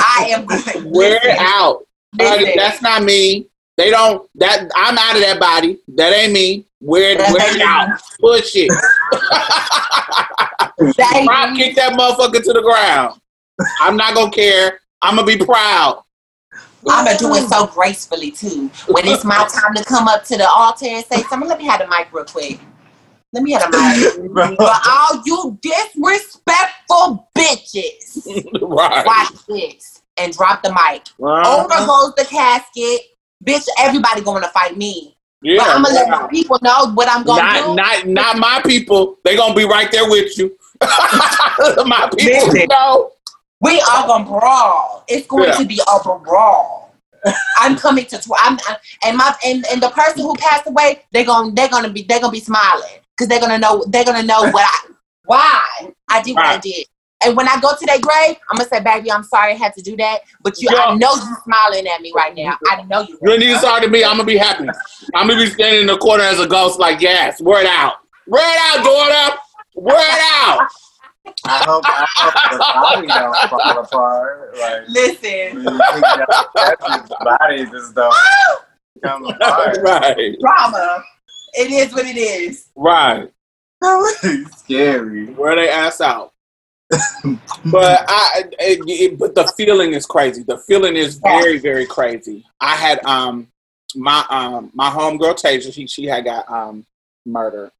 [0.00, 0.90] I am going.
[0.90, 1.86] Wear it out.
[2.20, 2.56] Honey, Listen.
[2.56, 3.48] that's not me.
[3.76, 4.28] They don't.
[4.36, 5.80] That I'm out of that body.
[5.96, 6.66] That ain't me.
[6.80, 8.00] Wear it out.
[8.20, 8.70] Push it.
[10.78, 11.26] Baby.
[11.28, 13.20] Rock kick that motherfucker to the ground.
[13.80, 14.80] I'm not gonna care.
[15.02, 16.02] I'm gonna be proud.
[16.88, 18.70] I'm gonna do it so gracefully too.
[18.88, 21.64] When it's my time to come up to the altar and say something, let me
[21.64, 22.60] have the mic real quick.
[23.32, 24.56] Let me have the mic.
[24.56, 28.26] For all you disrespectful bitches,
[28.62, 29.06] right.
[29.06, 31.02] watch this and drop the mic.
[31.20, 31.64] Uh-huh.
[31.64, 33.00] Over goes the casket.
[33.44, 35.16] Bitch, everybody going to fight me.
[35.42, 37.74] Yeah, but I'm gonna let my people know what I'm gonna not, do.
[37.74, 39.18] not, not my people.
[39.24, 40.56] They gonna be right there with you.
[40.80, 42.66] my people Listen.
[42.70, 43.12] know.
[43.60, 45.04] we are gonna brawl.
[45.06, 45.56] It's going Yeah.
[45.56, 46.94] to be a brawl.
[47.58, 48.18] I'm coming to.
[48.18, 51.68] Tw- I'm, i and my and, and the person who passed away, they're gonna they're
[51.68, 54.92] gonna be they're gonna be smiling because they're gonna know they're gonna know what I
[55.26, 55.64] why
[56.08, 56.86] I did what I did.
[57.22, 59.72] And when I go to their grave, I'm gonna say, "Baby, I'm sorry I had
[59.74, 62.58] to do that." But you, I know you're smiling at me right now.
[62.70, 63.18] I know you.
[63.22, 64.04] You need to sorry to me.
[64.04, 64.68] I'm gonna be happy.
[65.14, 67.94] I'm gonna be standing in the corner as a ghost, like yes, word out,
[68.26, 69.38] word out, daughter,
[69.74, 70.68] word out.
[71.46, 74.54] I hope, I hope the body don't fall apart.
[74.58, 78.14] Like, Listen, you think that, that's his body just don't
[79.02, 79.78] come apart.
[79.82, 81.02] right, drama.
[81.54, 82.68] It is what it is.
[82.74, 83.30] right.
[84.56, 85.26] Scary.
[85.34, 86.33] Where they ass out.
[87.70, 90.42] But I, it, it- but the feeling is crazy.
[90.42, 92.44] The feeling is very, very crazy.
[92.60, 93.48] I had um
[93.94, 95.72] my um my homegirl Tasia.
[95.72, 96.84] She she had got um
[97.26, 97.70] murdered,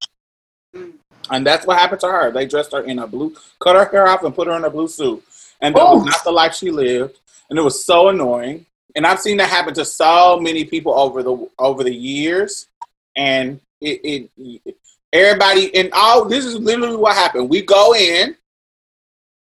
[1.30, 2.30] and that's what happened to her.
[2.30, 4.70] They dressed her in a blue, cut her hair off, and put her in a
[4.70, 5.22] blue suit,
[5.60, 6.04] and that was Oh.
[6.06, 7.18] not the life she lived.
[7.50, 8.64] And it was so annoying.
[8.96, 12.68] And I've seen that happen to so many people over the over the years,
[13.16, 14.76] and it, it
[15.12, 17.48] everybody and all this is literally what happened.
[17.50, 18.36] We go in,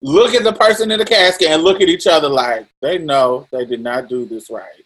[0.03, 3.47] look at the person in the casket, and look at each other like they know
[3.51, 4.85] they did not do this right.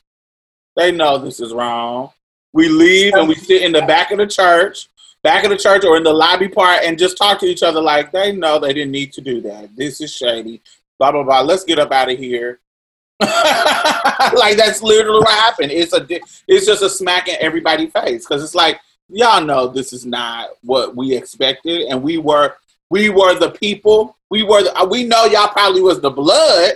[0.76, 2.10] They know this is wrong.
[2.52, 4.88] We leave and we sit in the back of the church,
[5.22, 7.80] back of the church or in the lobby part, and just talk to each other
[7.80, 9.74] like they know they didn't need to do that.
[9.76, 10.60] This is shady.
[10.98, 11.40] Blah blah blah.
[11.40, 12.60] Let's get up out of here.
[13.20, 15.72] like that's literally what happened.
[15.72, 16.06] It's a
[16.48, 20.50] it's just a smack in everybody's face because it's like y'all know this is not
[20.62, 22.56] what we expected, and we were
[22.92, 24.18] we were the people.
[24.30, 26.74] We were the, uh, we know y'all probably was the blood,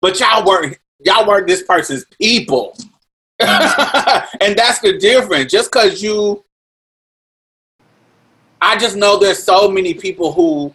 [0.00, 2.78] but y'all weren't y'all weren't this person's people.
[3.40, 5.50] and that's the difference.
[5.50, 6.44] Just because you,
[8.60, 10.72] I just know there's so many people who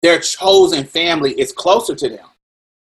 [0.00, 2.26] their chosen family is closer to them.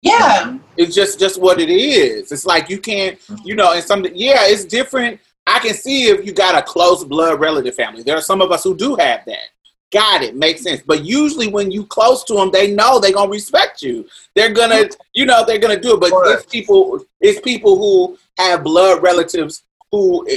[0.03, 0.59] Yeah.
[0.77, 2.33] It's just just what it is.
[2.33, 5.21] It's like you can't, you know, and some yeah, it's different.
[5.47, 8.03] I can see if you got a close blood relative family.
[8.03, 9.49] There are some of us who do have that.
[9.91, 10.83] Got it, makes sense.
[10.87, 14.07] But usually when you close to them, they know they're gonna respect you.
[14.37, 16.01] They're gonna, you know, they're gonna do it.
[16.01, 20.29] But it's people, it's people who have blood relatives who,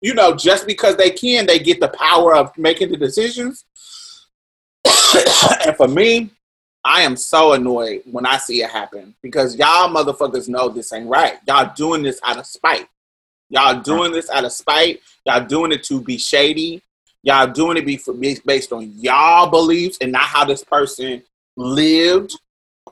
[0.00, 3.64] you know, just because they can, they get the power of making the decisions.
[5.66, 6.30] and for me,
[6.84, 11.08] I am so annoyed when I see it happen because y'all motherfuckers know this ain't
[11.08, 11.38] right.
[11.46, 12.88] Y'all doing this out of spite.
[13.50, 15.00] Y'all doing this out of spite.
[15.26, 16.82] Y'all doing it to be shady.
[17.22, 21.22] Y'all doing it be for, based on y'all beliefs and not how this person
[21.56, 22.38] lived.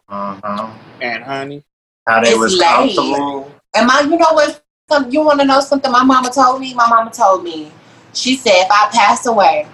[0.08, 0.70] Uh-huh.
[1.00, 1.64] And honey,
[2.06, 2.94] How they It's was lame.
[2.94, 3.52] comfortable.
[3.74, 4.62] And my, you know what?
[5.10, 5.90] You want to know something?
[5.90, 6.74] My mama told me.
[6.74, 7.70] My mama told me.
[8.14, 9.66] She said, if I pass away,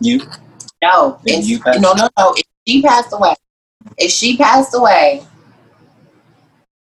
[0.00, 0.20] You
[0.82, 2.32] no, If if, you pass- no, no, no.
[2.36, 3.34] If she passed away,
[3.98, 5.24] if she passed away,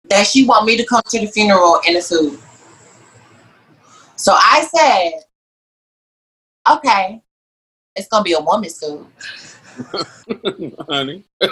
[0.08, 2.38] that she want me to come to the funeral in a suit.
[4.16, 5.24] So I said,
[6.70, 7.22] okay,
[7.94, 9.06] it's gonna be a woman suit.
[10.88, 11.24] honey.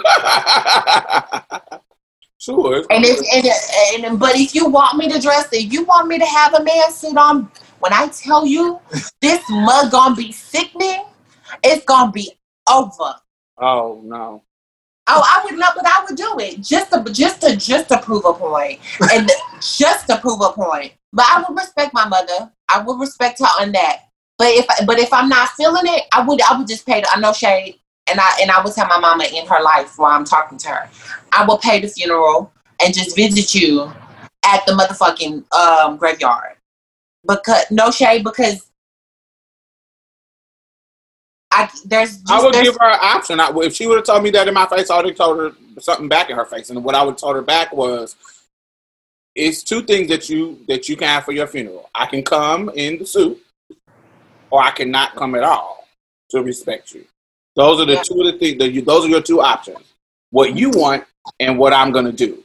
[2.39, 2.83] sure.
[2.89, 6.17] And if and, and but if you want me to dress, if you want me
[6.19, 8.79] to have a man suit on, when I tell you
[9.21, 11.05] this mug gonna be sickening,
[11.63, 12.31] it's gonna be
[12.69, 13.15] over.
[13.57, 14.43] Oh no.
[15.07, 17.99] Oh, I would not, but I would do it just to just to just to
[17.99, 18.79] prove a point,
[19.13, 20.93] and just to prove a point.
[21.13, 22.51] But I would respect my mother.
[22.67, 24.05] I would respect her on that.
[24.37, 27.01] But if but if I'm not feeling it, I would I would just pay.
[27.01, 29.97] The, I know shade, and I and I would tell my mama in her life
[29.97, 30.89] while I'm talking to her,
[31.31, 32.51] I will pay the funeral
[32.83, 33.91] and just visit you
[34.43, 36.57] at the motherfucking um, graveyard.
[37.25, 38.69] Because no shade, because
[41.51, 43.39] I there's just, I would there's, give her an option.
[43.39, 45.39] I, if she would have told me that in my face, I would have told
[45.39, 46.69] her something back in her face.
[46.69, 48.15] And what I would have told her back was,
[49.33, 51.89] "It's two things that you that you can have for your funeral.
[51.95, 53.41] I can come in the suit,
[54.55, 55.85] or I cannot come at all
[56.31, 57.05] to respect you.
[57.55, 58.03] Those are the Yeah.
[58.03, 58.57] two of the things.
[58.59, 59.85] that you- Those are your two options.
[60.31, 61.03] What you want
[61.39, 62.43] and what I'm gonna do.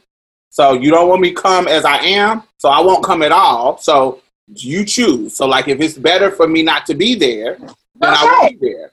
[0.49, 3.77] So you don't want me come as I am, so I won't come at all.
[3.77, 4.19] So
[4.53, 5.35] you choose.
[5.35, 7.57] So like, if it's better for me not to be there,
[7.99, 8.55] then I will Okay.
[8.55, 8.91] be there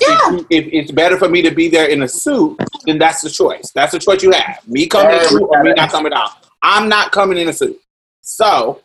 [0.00, 0.18] yeah.
[0.32, 2.56] if, if it's better for me to be there in a suit,
[2.86, 3.70] then that's the choice.
[3.74, 4.60] That's the choice you have.
[4.66, 6.30] Me coming in a suit or me not coming out.
[6.62, 7.78] I'm not coming in a suit.
[8.20, 8.80] So,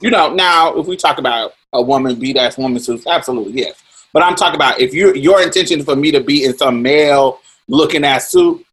[0.00, 3.82] you know, now if we talk about a woman, be that woman suits, absolutely yes.
[4.12, 7.40] But I'm talking about if you your intention for me to be in some male
[7.68, 8.64] looking ass suit,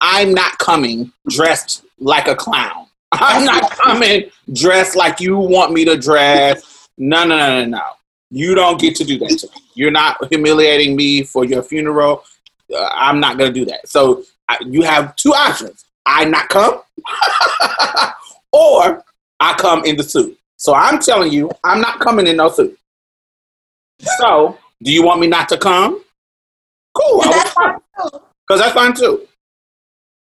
[0.00, 2.86] I'm not coming dressed like a clown.
[3.12, 6.88] I'm not coming dressed like you want me to dress.
[6.98, 7.82] No, no, no, no, no.
[8.30, 9.62] You don't get to do that to me.
[9.74, 12.24] You're not humiliating me for your funeral.
[12.74, 13.88] Uh, I'm not going to do that.
[13.88, 15.84] So I, you have two options.
[16.06, 16.80] I not come,
[18.52, 19.04] or
[19.38, 20.38] I come in the suit.
[20.62, 22.78] So I'm telling you, I'm not coming in no suit.
[24.18, 26.04] So, do you want me not to come?
[26.94, 27.22] Cool.
[27.22, 27.78] That's fine.
[27.96, 29.26] Because that's fine too.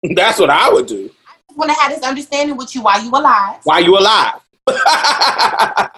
[0.16, 1.12] That's what I would do.
[1.29, 3.61] I just want to have this understanding with you while you alive.
[3.62, 4.41] While you alive.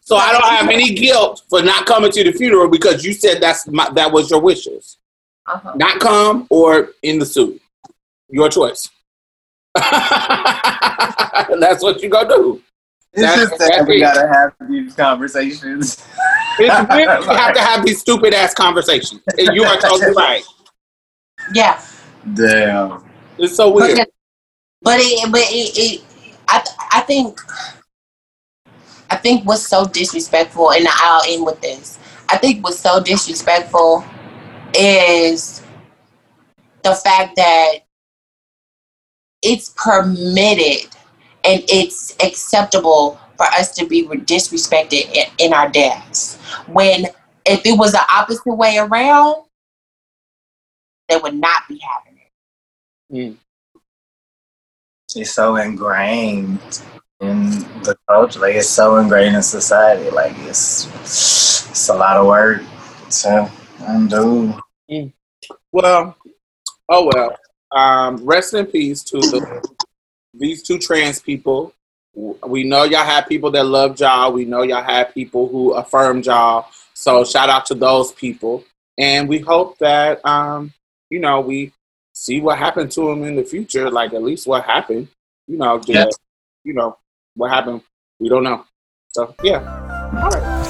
[0.00, 3.42] so I don't have any guilt for not coming to the funeral because you said
[3.42, 4.96] that's my, that was your wishes.
[5.46, 5.74] Uh-huh.
[5.76, 7.60] Not come or in the suit.
[8.30, 8.88] Your choice.
[9.74, 9.92] that's
[11.82, 12.62] what you gonna do.
[13.12, 16.04] It's That's- just that we gotta have these conversations.
[16.60, 19.20] It's weird to have to have these stupid ass conversations.
[19.38, 20.42] And You are totally right.
[21.54, 21.80] Yeah.
[22.34, 23.04] Damn.
[23.38, 23.98] It's so weird.
[23.98, 24.12] it,
[24.82, 26.04] but it, but it, it
[26.48, 27.40] I, I think,
[29.10, 31.98] I think what's so disrespectful, and I'll end with this.
[32.28, 34.04] I think what's so disrespectful
[34.74, 35.62] is
[36.82, 37.78] the fact that
[39.42, 40.90] it's permitted
[41.48, 46.36] and it's acceptable for us to be disrespected in, in our deaths.
[46.66, 47.06] When
[47.46, 49.44] if it was the opposite way around,
[51.08, 53.38] that would not be happening.
[55.16, 56.82] It's so ingrained
[57.20, 57.50] in
[57.82, 58.40] the culture.
[58.40, 60.10] Like it's so ingrained in society.
[60.10, 62.62] Like it's it's a lot of work
[63.22, 64.54] to undo.
[65.72, 66.14] Well,
[66.90, 67.36] oh well.
[67.70, 69.68] Um, rest in peace to the,
[70.34, 71.72] these two trans people.
[72.46, 74.32] We know y'all have people that love y'all.
[74.32, 76.66] We know y'all have people who affirm y'all.
[76.94, 78.64] So shout out to those people,
[78.96, 80.72] and we hope that um,
[81.10, 81.72] you know we
[82.12, 83.88] see what happened to them in the future.
[83.90, 85.08] Like at least what happened.
[85.46, 86.16] You know, the- Yes.
[86.64, 86.98] you know
[87.36, 87.82] what happened.
[88.18, 88.64] We don't know.
[89.10, 89.60] So yeah.
[90.22, 90.68] All right.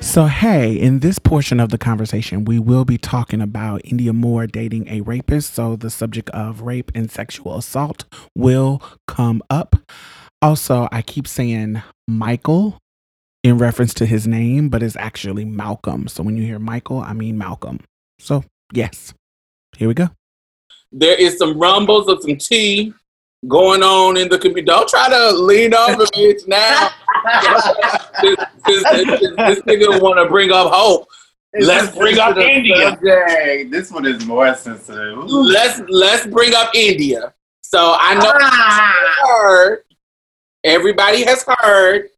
[0.00, 4.46] So, hey, in this portion of the conversation, we will be talking about Indya Moore
[4.46, 5.54] dating a rapist.
[5.54, 9.76] So, the subject of rape and sexual assault will come up.
[10.42, 12.78] Also, I keep saying Michael
[13.44, 16.08] in reference to his name, but it's actually Malcolm.
[16.08, 17.78] So, when you hear Michael, I mean Malcolm.
[18.18, 18.42] So,
[18.72, 19.14] yes,
[19.76, 20.08] here we go.
[20.92, 22.92] there is some rumbles of some tea
[23.48, 24.66] going on in the community.
[24.66, 26.90] Don't try to lean over me now.
[27.42, 27.64] this,
[28.22, 28.36] this,
[28.66, 31.08] this, this nigga want to bring up hope.
[31.58, 32.90] Let's bring up Indya.
[32.90, 33.70] Subject.
[33.70, 35.18] This one is more sensitive.
[35.24, 37.32] Let's let's bring up Indya.
[37.62, 38.94] So I know Ah.
[39.24, 39.78] heard
[40.62, 42.10] everybody has heard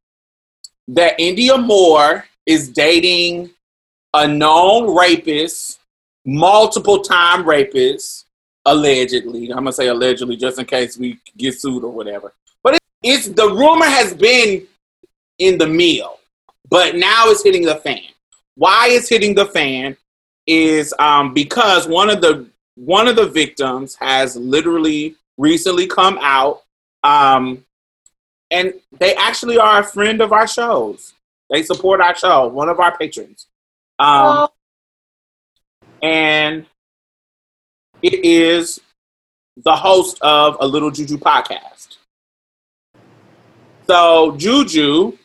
[0.88, 3.50] that Indya Moore is dating
[4.14, 5.78] a known rapist,
[6.26, 8.21] multiple time rapist,
[8.64, 9.50] allegedly.
[9.50, 12.32] I'm gonna say allegedly just in case we get sued or whatever.
[12.62, 14.66] But it, it's the rumor has been
[15.38, 16.18] in the meal,
[16.68, 18.02] but now it's hitting the fan.
[18.54, 19.96] Why it's hitting the fan
[20.46, 26.62] is um, because one of the one of the victims has literally recently come out,
[27.02, 27.64] um,
[28.50, 31.14] and they actually are a friend of our shows.
[31.50, 33.46] They support our show, one of our patrons,
[33.98, 34.48] um,
[36.00, 36.66] and
[38.02, 38.80] it is
[39.56, 41.96] the host of a Little Juju podcast.
[43.86, 45.18] So Juju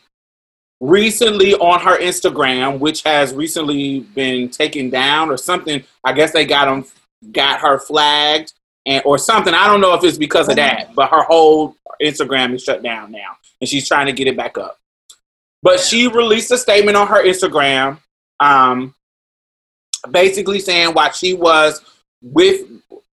[0.80, 5.82] recently on her Instagram, which has recently been taken down or something.
[6.04, 6.84] I guess they got them,
[7.32, 8.52] got her flagged
[8.86, 9.54] and or something.
[9.54, 13.10] I don't know if it's because of that, but her whole Instagram is shut down
[13.10, 14.78] now, and she's trying to get it back up.
[15.62, 17.98] But she released a statement on her Instagram,
[18.38, 18.94] um,
[20.10, 21.80] basically saying why she was
[22.22, 22.62] with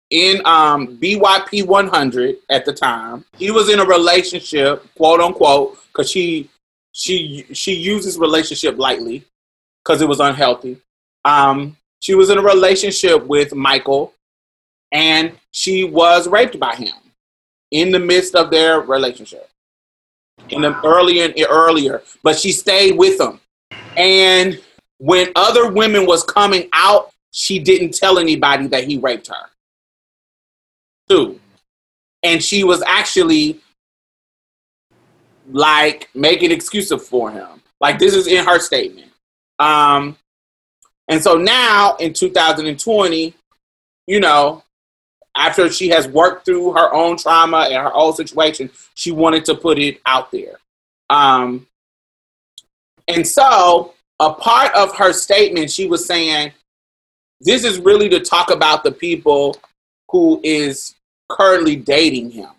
[0.09, 3.25] in um, BYP 100 at the time.
[3.37, 6.49] He was in a relationship, quote unquote, because she
[6.91, 9.25] she she uses relationship lightly
[9.83, 10.77] because it was unhealthy.
[11.25, 14.13] Um, she was in a relationship with Michael,
[14.91, 16.93] and she was raped by him
[17.71, 19.49] in the midst of their relationship.
[20.49, 23.39] In the earlier earlier, but she stayed with him.
[23.97, 24.61] And
[24.99, 29.49] when other women was coming out, she didn't tell anybody that he raped her.
[31.09, 31.39] Two.
[32.23, 33.59] And she was actually
[35.51, 37.61] like making excuses for him.
[37.81, 39.11] Like this is in her statement.
[39.59, 40.15] Um,
[41.09, 43.33] and so now in 2020,
[44.07, 44.63] you know,
[45.35, 49.55] after she has worked through her own trauma and her own situation, she wanted to
[49.55, 50.57] put it out there.
[51.09, 51.67] Um,
[53.09, 56.53] and so a part of her statement, she was saying,
[57.41, 59.57] this is really to talk about the people
[60.11, 60.95] who is
[61.29, 62.49] currently dating him.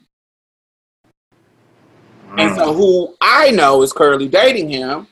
[2.39, 2.77] And so mm.
[2.77, 5.07] who I know is currently dating him,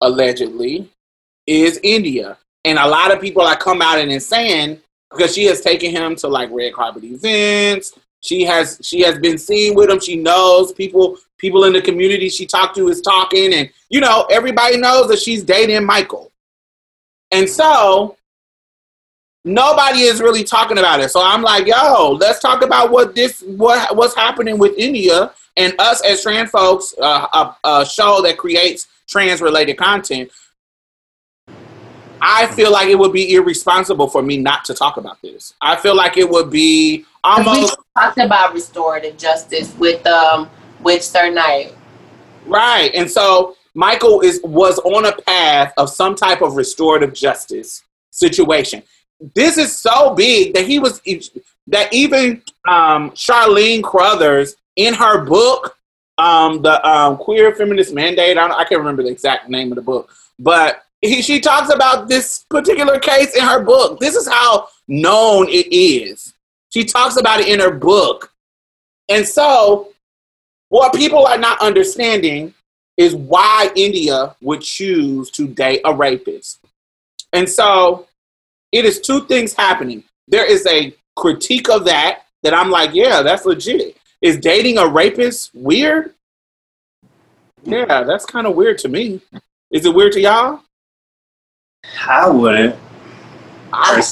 [0.00, 0.90] allegedly,
[1.46, 2.36] is Indya.
[2.64, 4.80] And a lot of people are come out and is saying
[5.10, 7.98] because she has taken him to like red carpet events.
[8.20, 10.00] She has she has been seen with him.
[10.00, 14.26] She knows people people in the community she talked to is talking, and you know
[14.30, 16.32] everybody knows that she's dating Michael.
[17.30, 18.17] And so
[19.44, 21.10] nobody is really talking about it.
[21.10, 25.74] So I'm like, yo, let's talk about what this what what's happening with Indya and
[25.78, 27.26] us as trans folks, uh,
[27.64, 30.30] a, a show that creates trans related content.
[32.20, 35.54] I feel like it would be irresponsible for me not to talk about this.
[35.60, 40.50] I feel like it would be 'Cause we almost talked about restorative justice with um
[40.80, 41.74] with Sir Knight.
[42.46, 42.90] right.
[42.94, 48.82] And so Michael is was on a path of some type of restorative justice situation.
[49.34, 51.00] This is so big that he was
[51.66, 55.76] that even um, Charlene Carruthers in her book,
[56.18, 58.38] um, the um, Queer Feminist Mandate.
[58.38, 62.08] I, I can't remember the exact name of the book, but he, she talks about
[62.08, 63.98] this particular case in her book.
[64.00, 66.34] This is how known it is.
[66.70, 68.32] She talks about it in her book,
[69.08, 69.88] and so
[70.68, 72.54] what people are not understanding
[72.96, 76.60] is why Indya would choose to date a rapist.
[77.32, 78.07] And so
[78.72, 80.04] it is two things happening.
[80.26, 83.96] There is a critique of that that I'm like, yeah, that's legit.
[84.20, 86.14] Is dating a rapist weird?
[87.64, 89.20] Yeah, that's kind of weird to me.
[89.70, 90.60] Is it weird to y'all?
[92.06, 92.76] I wouldn't.
[93.72, 94.02] I,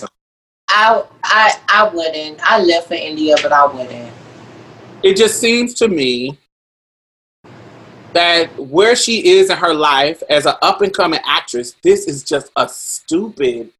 [0.69, 2.41] I I I wouldn't.
[2.43, 4.13] I live for Indya, but I wouldn't.
[5.03, 6.39] It just seems to me
[8.13, 12.23] that where she is in her life as an up and coming actress, this is
[12.23, 13.71] just a stupid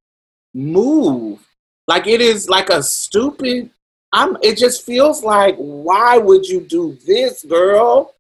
[0.57, 1.47] move.
[1.87, 3.71] Like it is like a stupid.
[4.13, 4.37] I'm.
[4.43, 8.15] It just feels like why would you do this, girl?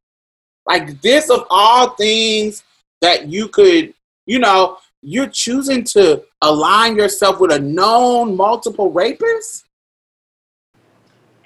[0.67, 2.63] Like this of all things
[3.01, 3.95] that you could,
[4.27, 9.65] you know, you're choosing to align yourself with a known multiple rapist.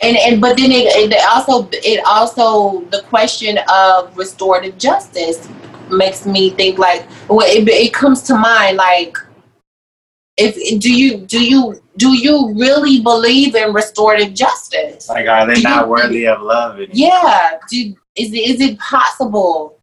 [0.03, 5.49] And and but then it, it also it also the question of restorative justice
[5.91, 9.17] makes me think like well it, it comes to mind like
[10.41, 15.09] if do you do you do you really believe in restorative justice?
[15.09, 16.77] Like, are they Do not think- worthy of love?
[16.77, 16.91] anymore?
[16.95, 17.59] Yeah.
[17.69, 19.79] Do, is, it- is it possible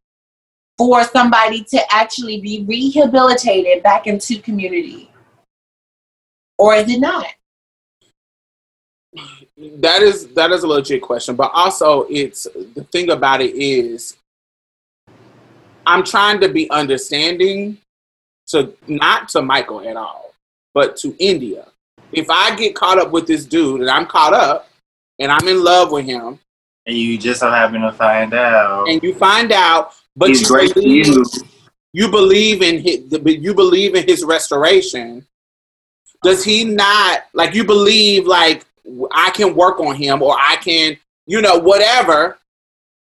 [0.78, 5.12] for somebody to actually be rehabilitated back into community?
[6.58, 7.28] Or is it not?
[9.58, 12.44] That is that is a legit question, but also it's
[12.76, 14.18] the thing about it is
[15.88, 17.78] I'm trying to be understanding
[18.48, 20.27] to not to Michael at all,
[20.78, 21.68] but to Indya.
[22.12, 24.70] If I get caught up with this dude and I'm caught up
[25.18, 26.38] and I'm in love with him
[26.86, 30.48] And you just so happen to find out and you find out but he's you
[30.48, 31.26] great believe, you.
[31.94, 35.26] you believe in his you believe in his restoration
[36.22, 38.64] does he not like you believe like
[39.14, 42.38] i can work on him or i can you know whatever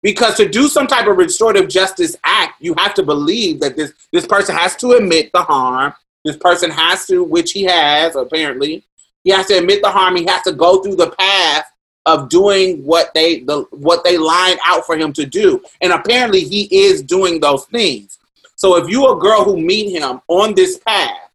[0.01, 3.91] because to do some type of restorative justice act you have to believe that this
[4.13, 5.93] this person has to admit the harm
[6.25, 8.83] this person has to which he has apparently.
[9.23, 10.17] He has to admit the harm.
[10.17, 11.65] He has to go through the path
[12.05, 15.61] of doing what they the what they lined out for him to do.
[15.81, 18.19] And apparently he is doing those things.
[18.57, 21.25] So if you a girl who meet him on this path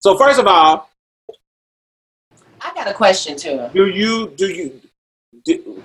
[0.00, 0.88] so first of all
[2.60, 3.68] I got a question too.
[3.72, 4.80] do you do you
[5.44, 5.82] do,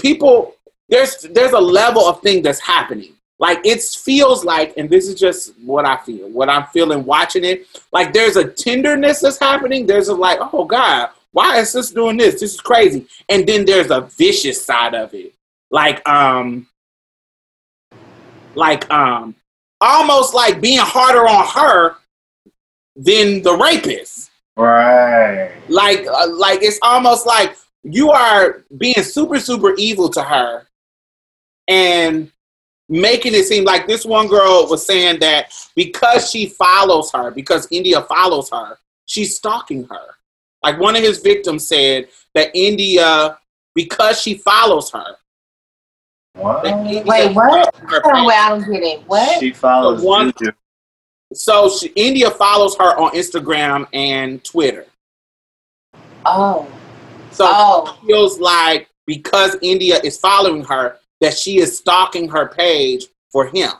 [0.00, 0.54] people
[0.88, 5.18] there's there's a level of thing that's happening like it feels like and this is
[5.18, 9.86] just what i feel what i'm feeling watching it like there's a tenderness that's happening.
[9.86, 12.40] There's a like oh god why is this doing this?
[12.40, 13.06] This is crazy.
[13.28, 15.34] And then there's a vicious side of it.
[15.70, 16.66] Like um
[18.54, 19.36] like um
[19.80, 21.96] almost like being harder on her
[22.96, 24.30] than the rapist.
[24.56, 25.52] Right.
[25.68, 30.66] like uh, like it's almost like you are being super super evil to her.
[31.68, 32.32] And
[32.90, 37.66] making it seem like this one girl was saying that because she follows her because
[37.68, 38.76] Indya follows her
[39.06, 40.06] she's stalking her
[40.62, 43.36] like one of his victims said that Indya
[43.76, 45.16] because she follows her
[46.34, 46.64] What?
[46.64, 47.74] Wait, what?
[47.76, 49.00] her Oh, wait, I don't get it.
[49.06, 49.38] What?
[49.40, 50.52] She follows The one- Juju.
[51.32, 54.86] so she, india follows her on instagram and twitter
[56.26, 56.66] Oh.
[57.30, 57.96] so Oh.
[58.06, 63.70] feels like because Indya is following her, that she is stalking her page for him.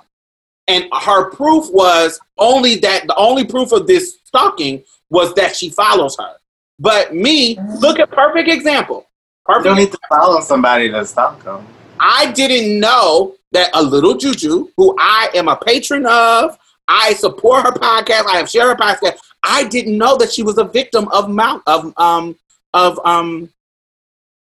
[0.69, 5.71] And her proof was only that the only proof of this stalking was that she
[5.71, 6.35] follows her.
[6.79, 9.07] But me, look at perfect example.
[9.49, 11.67] You don't need to follow somebody to stalk them.
[11.99, 17.65] I didn't know that a little Juju, who I am a patron of, I support
[17.65, 18.27] her podcast.
[18.27, 19.19] I have shared her podcast.
[19.43, 22.37] I didn't know that she was a victim of Mal of um
[22.75, 23.51] of um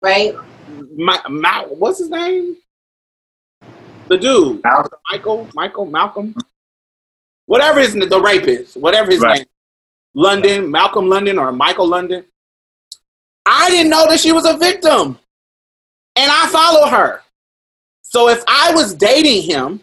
[0.01, 0.35] right?
[0.95, 2.57] my, Ma- what's his name?
[4.07, 4.99] The dude, Malcolm.
[5.11, 6.35] Michael, Michael, Malcolm,
[7.45, 9.39] whatever his the rapist, whatever his Right.
[9.39, 9.47] name,
[10.13, 12.25] London, Malcolm London or Michael London.
[13.45, 15.19] I didn't know that she was a victim,
[16.15, 17.23] and I follow her.
[18.01, 19.81] So if I was dating him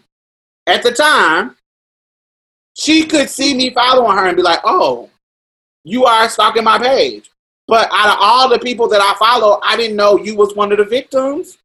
[0.66, 1.56] at the time,
[2.76, 5.10] she could see me following her and be like, "Oh,
[5.82, 7.30] you are stalking my page."
[7.66, 10.72] But out of all the people that I follow, I didn't know you was one
[10.72, 11.58] of the victims.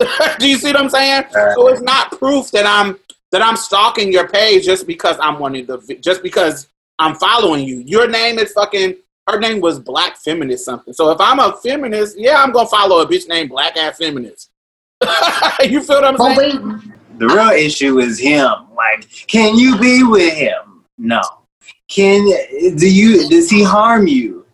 [0.38, 1.24] Do you see what I'm saying?
[1.54, 2.98] So it's not proof that I'm
[3.32, 6.68] that I'm stalking your page just because I'm one of the just because
[6.98, 7.80] I'm following you.
[7.80, 8.96] Your name is fucking.
[9.28, 10.94] Her name was Black Feminist something.
[10.94, 14.50] So if I'm a feminist, yeah, I'm gonna follow a bitch named Black Ass Feminist.
[15.62, 16.68] you feel what I'm But saying?
[16.68, 18.50] wait, The real issue is him.
[18.74, 20.84] Like, can you be with him?
[20.96, 21.20] No.
[21.88, 22.24] Can
[22.76, 23.28] do you?
[23.28, 24.46] Does he harm you?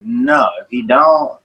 [0.00, 0.50] No.
[0.60, 1.38] If he don't,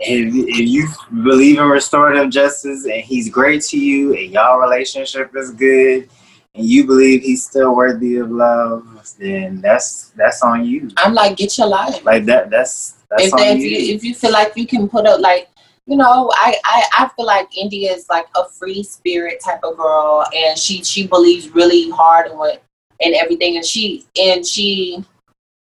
[0.00, 0.88] if, if you
[1.22, 6.08] believe in restorative justice and he's great to you and y'all relationship is good
[6.54, 8.86] and you believe he's still worthy of love,
[9.18, 10.90] then that's that's on you.
[10.96, 12.04] I'm like, get your life.
[12.04, 12.50] Like that.
[12.50, 13.68] That's that's if on that, if you.
[13.68, 15.48] you if you feel like you can put up like
[15.86, 19.76] you know I, I i feel like Indya is like a free spirit type of
[19.76, 22.62] girl and she she believes really hard in what
[23.00, 25.04] and everything and she and she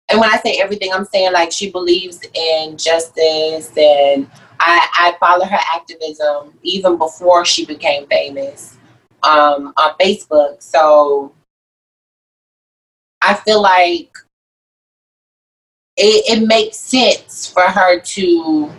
[0.08, 4.28] and when i say everything i'm saying like she believes in justice and
[4.60, 8.76] i i follow her activism even before she became famous
[9.22, 11.32] um on facebook so
[13.22, 14.10] i feel like
[15.96, 18.70] it, it makes sense for her to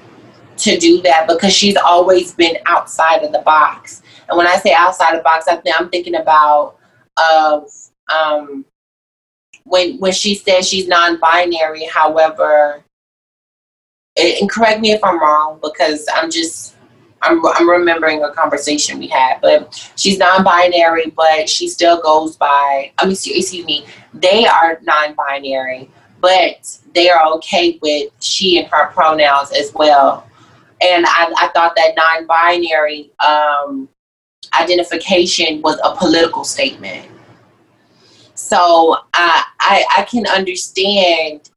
[0.59, 4.01] to do that because she's always been outside of the box.
[4.27, 6.77] And when I say outside of the box, I think I'm thinking about
[7.17, 7.71] of
[8.13, 8.65] um,
[9.69, 11.85] when when she says she's non-binary.
[11.85, 12.83] However,
[14.17, 16.75] and correct me if I'm wrong because I'm just
[17.21, 19.39] I'm I'm remembering a conversation we had.
[19.41, 22.91] But she's non-binary, but she still goes by.
[22.97, 23.85] I mean, excuse me.
[24.13, 25.89] They are non-binary,
[26.19, 30.25] but they are okay with she and her pronouns as well.
[30.81, 33.89] And I, I thought that non-binary um,
[34.59, 37.05] identification was a political statement.
[38.39, 41.49] So I, I I can understand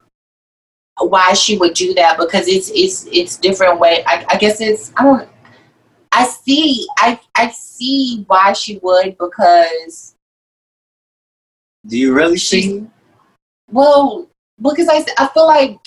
[0.99, 4.03] why she would do that because it's it's it's different way.
[4.05, 5.29] I, I guess it's I don't
[6.11, 10.15] I see I I see why she would because
[11.87, 12.87] do you really She's- see?
[13.71, 14.27] well
[14.61, 15.79] because I I feel like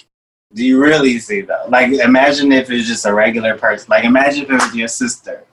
[0.54, 1.66] Do you really see though?
[1.68, 3.86] Like, imagine if it's just a regular person.
[3.90, 5.44] Like, imagine if it was your sister.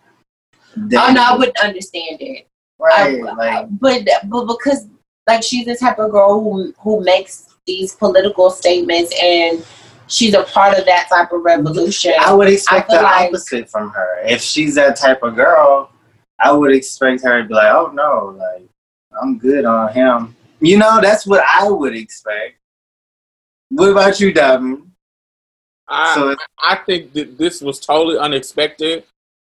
[0.78, 2.48] oh no I wouldn't understand it.
[2.80, 3.20] Right.
[3.22, 4.88] I- like, but but because
[5.28, 9.66] like she's the type of girl who who makes these political statements and
[10.08, 12.14] she's a part of that type of revolution.
[12.20, 14.20] I would expect I the like- opposite from her.
[14.26, 15.90] If she's that type of girl,
[16.40, 18.68] I would expect her to be like, "Oh no, like
[19.22, 22.56] I'm good on him." You know, that's what I would expect.
[23.70, 24.92] What about you, Devin?
[25.88, 29.04] I, So I think that this was totally unexpected.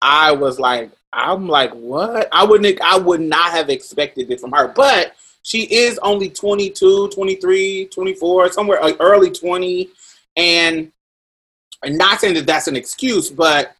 [0.01, 2.29] I was like, I'm like, what?
[2.31, 4.67] I wouldn't, I would not have expected it from her.
[4.69, 9.89] But she is only 22, 23, 24, somewhere like early 20.
[10.37, 10.91] And
[11.83, 13.75] I'm not saying that that's an excuse, but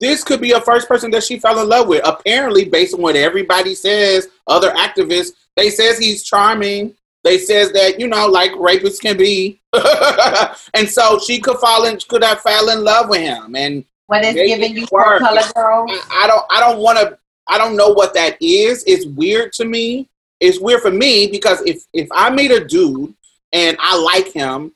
[0.00, 2.02] this could be a first person that she fell in love with.
[2.04, 6.94] Apparently, based on what everybody says, other activists, they says he's charming.
[7.24, 9.60] They says that you know, like rapists can be,
[10.74, 13.56] and so she could fall in, could have fell in love with him.
[13.56, 15.90] And when it's Make giving you color girls.
[15.90, 18.84] I, I don't, I don't want to, I don't know what that is.
[18.86, 20.08] It's weird to me.
[20.40, 23.14] It's weird for me because if if I meet a dude
[23.52, 24.72] and I like him,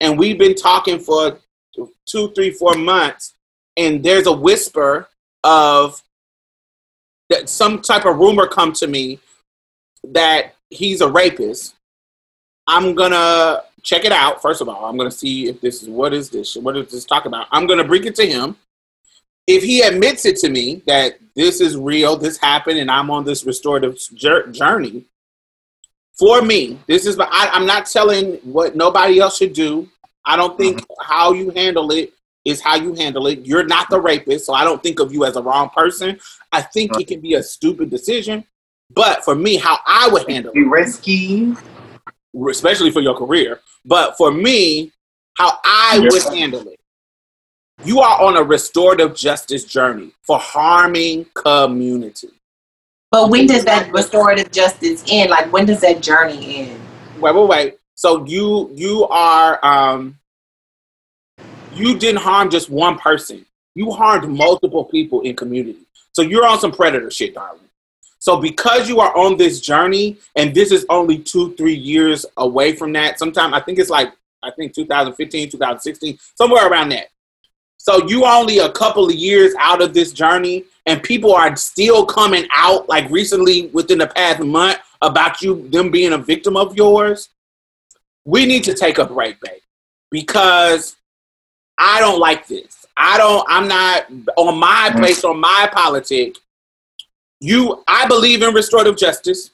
[0.00, 1.38] and we've been talking for
[2.06, 3.34] two, three, four months,
[3.76, 5.08] and there's a whisper
[5.44, 6.02] of
[7.28, 9.18] that some type of rumor come to me
[10.04, 11.74] that he's a rapist.
[12.66, 14.42] I'm gonna check it out.
[14.42, 16.56] First of all, I'm gonna see if this is what is this?
[16.56, 17.46] What is this talk about?
[17.52, 18.56] I'm gonna bring it to him.
[19.46, 23.24] If he admits it to me that this is real, this happened, and I'm on
[23.24, 25.04] this restorative journey,
[26.18, 27.18] for me, this is.
[27.20, 29.88] I, I'm not telling what nobody else should do.
[30.24, 31.12] I don't think mm-hmm.
[31.12, 32.12] how you handle it
[32.46, 33.44] is how you handle it.
[33.44, 36.18] You're not the rapist, so I don't think of you as a wrong person.
[36.52, 38.44] I think it can be a stupid decision,
[38.90, 41.54] but for me, how I would handle be it, risky.
[42.48, 44.92] especially for your career, but for me,
[45.34, 46.08] how I Yeah.
[46.10, 46.80] would handle it.
[47.84, 52.28] You are on a restorative justice journey for harming community.
[53.10, 55.30] But when does that restorative justice end?
[55.30, 56.80] Like when does that journey end?
[57.20, 57.78] wait, wait, wait.
[57.94, 60.18] So you you are um
[61.74, 63.44] you didn't harm just one person.
[63.74, 65.80] You harmed multiple people in community.
[66.12, 67.60] So you're on some predator shit, darling.
[68.18, 72.74] So because you are on this journey, and this is only two, three years away
[72.74, 74.12] from that, sometime I think it's like
[74.42, 77.08] I think 2015, 2016, somewhere around that.
[77.86, 82.04] So you only a couple of years out of this journey, and people are still
[82.04, 86.76] coming out like recently within the past month about you them being a victim of
[86.76, 87.28] yours.
[88.24, 89.60] We need to take a break, babe,
[90.10, 90.96] because
[91.78, 92.86] I don't like this.
[92.96, 93.46] I don't.
[93.48, 96.38] I'm not on my place on my politic.
[97.40, 99.50] You, I believe in restorative justice.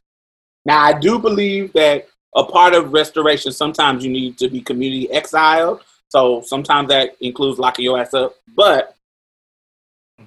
[0.64, 5.10] Now, I do believe that a part of restoration sometimes you need to be community
[5.10, 5.82] exiled.
[6.12, 8.34] So sometimes that includes locking your ass up.
[8.54, 8.94] But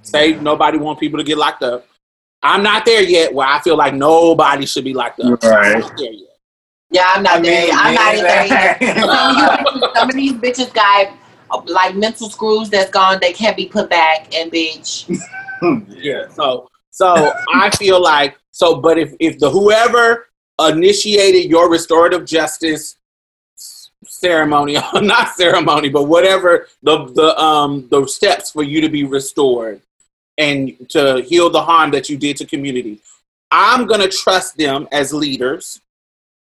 [0.01, 1.85] say nobody want people to get locked up.
[2.41, 5.43] I'm not there yet where I feel like nobody should be locked up.
[5.43, 5.83] Right.
[5.83, 6.13] I'm yet.
[6.89, 7.65] Yeah, I'm not I there.
[7.67, 8.77] mean, I'm not there yeah.
[8.81, 8.99] either.
[8.99, 11.15] Some of, you, some of these bitches got
[11.67, 13.19] like mental screws that's gone.
[13.21, 14.33] They can't be put back.
[14.33, 15.07] And bitch,
[15.89, 16.29] Yeah.
[16.29, 20.29] So so I feel like so but if if the whoever
[20.59, 22.97] initiated your restorative justice
[24.07, 29.81] ceremony not ceremony but whatever the the um the steps for you to be restored
[30.37, 32.99] and to heal the harm that you did to community.
[33.51, 35.79] I'm going to trust them as leaders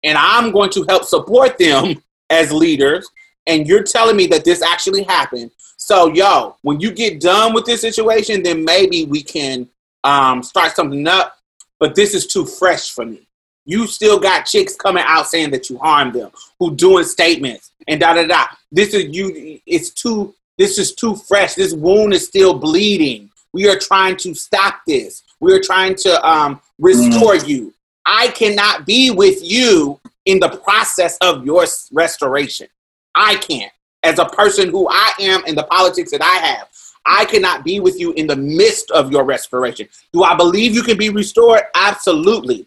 [0.03, 3.09] and i'm going to help support them as leaders
[3.47, 5.51] and you're telling me that this actually happened.
[5.77, 9.69] So yo when you get done with this situation then maybe we can
[10.05, 11.37] um, start something up
[11.79, 13.26] but this is too fresh for me
[13.67, 18.01] you still got chicks coming out saying that you harmed them, who doing statements and
[18.01, 18.47] da da da.
[18.73, 19.61] This is you.
[19.67, 20.35] It's too.
[20.57, 21.55] This is too fresh.
[21.55, 23.31] This wound is still bleeding.
[23.53, 25.23] We are trying to stop this.
[25.41, 27.75] We are trying to um, restore you.
[28.07, 32.69] I cannot be with you in the process of your restoration.
[33.14, 33.73] I can't.
[34.03, 36.69] As a person who I am and the politics that I have,
[37.05, 39.89] I cannot be with you in the midst of your restoration.
[40.12, 41.62] Do I believe you can be restored?
[41.75, 42.67] Absolutely.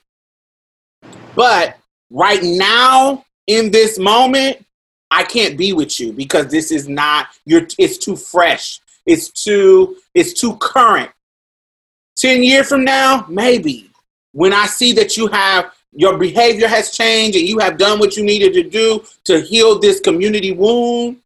[1.39, 1.77] But
[2.09, 4.65] right now, in this moment,
[5.09, 8.81] I can't be with you because this is not you're it's too fresh.
[9.05, 11.09] It's too it's too current.
[12.17, 13.89] 10 years from now, maybe.
[14.33, 18.17] When I see that you have your behavior has changed and you have done what
[18.17, 21.21] you needed to do to heal this community wound,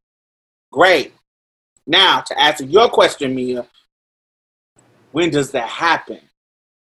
[0.71, 1.11] great.
[1.87, 3.65] Now, to answer your question, Mia,
[5.11, 6.19] when does that happen?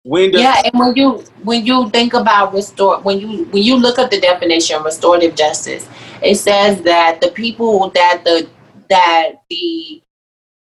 [0.07, 0.61] When does yeah.
[0.63, 4.21] And when you when you think about restore, when you when you look up the
[4.21, 5.89] definition of restorative justice,
[6.21, 8.47] it says that the people that the
[8.89, 10.01] that the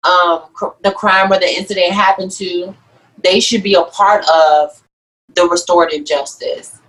[0.04, 2.76] um cr- the crime or the incident happened to,
[3.24, 4.82] they should be a part of
[5.36, 6.80] the restorative justice.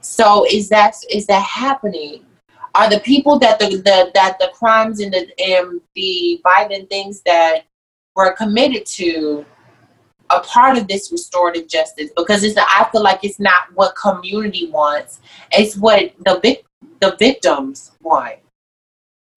[0.00, 2.24] So is that is that happening?
[2.76, 7.22] Are the people that the, the that the crimes and the and the violent things
[7.22, 7.64] that
[8.14, 9.44] were committed to
[10.34, 12.10] a part of this restorative justice?
[12.16, 15.20] Because it's I feel like it's not what community wants;
[15.52, 16.64] it's what the vic-
[17.00, 18.36] the victims want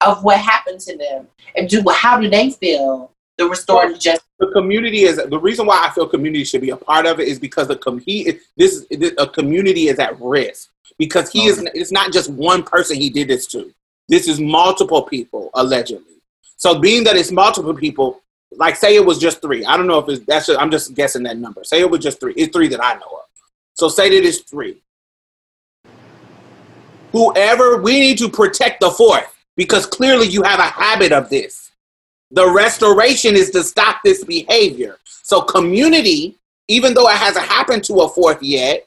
[0.00, 3.12] of what happened to them, and do how do they feel?
[3.36, 4.26] The restorative justice.
[4.40, 7.28] the community is the reason why I feel community should be a part of it
[7.28, 11.64] is because the com- he this is a community is at risk because he is
[11.74, 13.72] it's not just one person he did this to.
[14.08, 16.14] This is multiple people allegedly.
[16.56, 18.20] So being that it's multiple people,
[18.52, 19.64] like say it was just three.
[19.64, 21.64] I don't know if it's that's just, I'm just guessing that number.
[21.64, 22.34] Say it was just three.
[22.36, 23.26] It's three that I know of.
[23.74, 24.82] So say that it's three.
[27.12, 31.72] Whoever we need to protect the fourth because clearly you have a habit of this.
[32.30, 34.98] The restoration is to stop this behavior.
[35.04, 36.36] So community,
[36.68, 38.86] even though it hasn't happened to a fourth yet,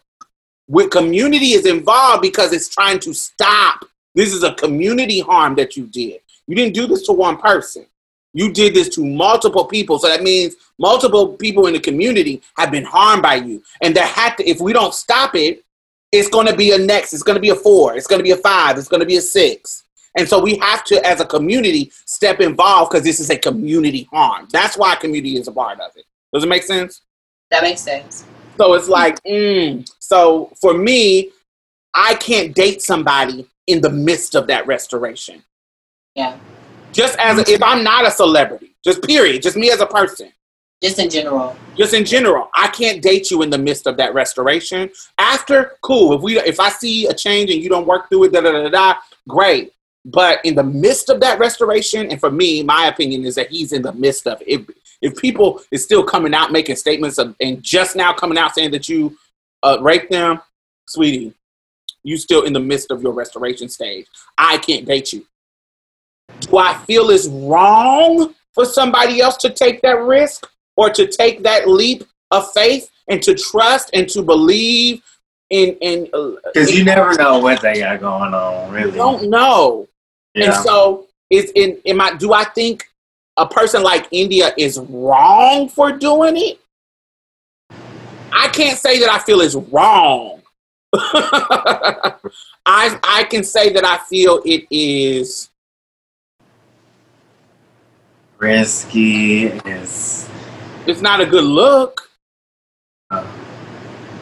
[0.68, 3.84] with community is involved because it's trying to stop.
[4.16, 6.22] This is a community harm that you did.
[6.47, 7.86] You didn't do this to one person.
[8.34, 9.99] You did this to multiple people.
[9.99, 13.61] So that means multiple people in the community have been harmed by you.
[13.82, 15.63] And that had to, if we don't stop it,
[16.11, 17.13] it's going to be a next.
[17.13, 17.95] It's going to be a four.
[17.95, 18.77] It's going to be a five.
[18.77, 19.84] It's going to be a six.
[20.17, 24.09] And so we have to, as a community, step involved because this is a community
[24.11, 24.47] harm.
[24.51, 26.05] That's why community is a part of it.
[26.34, 27.01] Does it make sense?
[27.49, 28.25] That makes sense.
[28.57, 29.89] So it's like, mm.
[29.99, 31.32] so for me,
[31.93, 35.43] I can't date somebody in the midst of that restoration.
[36.15, 36.38] Yeah,
[36.92, 40.32] Just as a, if I'm not a celebrity, just period, just me as a person,
[40.82, 41.56] just in general.
[41.78, 44.89] just in general, I can't date you in the midst of that restoration.
[45.18, 46.14] After, cool.
[46.14, 48.52] If we, if I see a change and you don't work through it, da da
[48.52, 48.96] da da,
[49.28, 49.74] great.
[50.04, 53.72] But in the midst of that restoration, and for me, my opinion is that he's
[53.72, 54.48] in the midst of it.
[54.48, 54.70] If,
[55.02, 58.72] if people is still coming out making statements of, and just now coming out saying
[58.72, 59.18] that you
[59.64, 60.42] uh, rape them,
[60.88, 61.34] sweetie,
[62.04, 64.08] you still in the midst of your restoration stage.
[64.38, 65.26] I can't date you.
[66.39, 71.43] Do I feel it's wrong for somebody else to take that risk or to take
[71.43, 75.01] that leap of faith and to trust and to believe
[75.49, 78.91] in in uh, Because you never know what they got going on, really.
[78.91, 79.88] don't know.
[80.36, 82.86] And so is in am I do I think
[83.38, 86.59] a person like Indya is wrong for doing it?
[88.34, 90.41] I can't say that I feel it's wrong.
[90.93, 92.15] I
[92.65, 95.51] I can say that I feel it is
[98.42, 100.28] Risky is.
[100.88, 102.10] it's not a good look.
[103.12, 103.24] uh,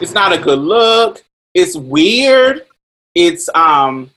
[0.02, 1.24] It's not a good look.
[1.54, 2.66] It's weird.
[3.14, 4.10] It's um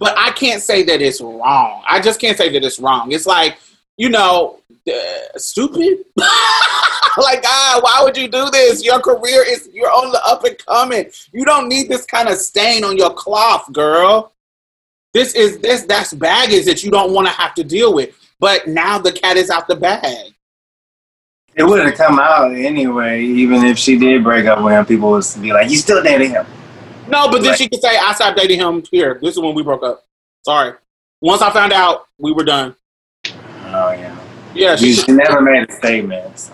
[0.00, 1.84] but I can't say that it's wrong.
[1.86, 3.12] I just can't say that it's wrong.
[3.12, 3.58] It's like,
[3.98, 4.58] you know,
[4.90, 4.92] uh,
[5.38, 5.98] stupid.
[6.16, 8.82] like, ah, why would you do this?
[8.82, 11.04] Your career is you're on the up and coming.
[11.32, 14.32] You don't need this kind of stain on your cloth, girl.
[15.14, 18.16] This is this that's baggage that you don't want to have to deal with.
[18.40, 20.32] But now the cat is out the bag.
[21.54, 24.86] It would have come out anyway, even if she did break up with him.
[24.86, 26.46] People would be like, "You still dating him?"
[27.08, 27.58] No, but then Right.
[27.58, 29.18] she could say, I stopped dating him here.
[29.20, 30.04] This is when we broke up.
[30.44, 30.74] Sorry.
[31.20, 32.74] Once I found out, we were done.
[33.26, 34.16] Oh yeah.
[34.54, 36.38] Yeah, She, she, she never made a statement.
[36.38, 36.52] So.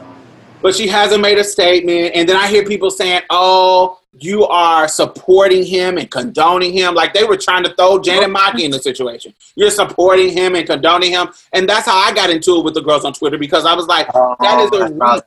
[0.62, 2.12] but she hasn't made a statement.
[2.14, 6.94] And then I hear people saying, oh, you are supporting him and condoning him.
[6.94, 9.34] Like they were trying to throw Janet Mockey in the situation.
[9.56, 11.28] You're supporting him and condoning him.
[11.52, 13.86] And that's how I got into it with the girls on Twitter because I was
[13.86, 15.26] like, That is a not-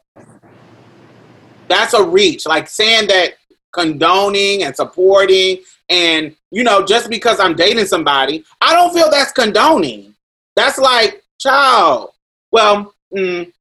[1.68, 2.48] that's a reach.
[2.48, 3.36] Like saying that
[3.72, 5.60] condoning and supporting
[5.90, 10.16] and you know just because i'm dating somebody i don't feel that's condoning
[10.56, 12.12] that's like child
[12.52, 13.52] well mm,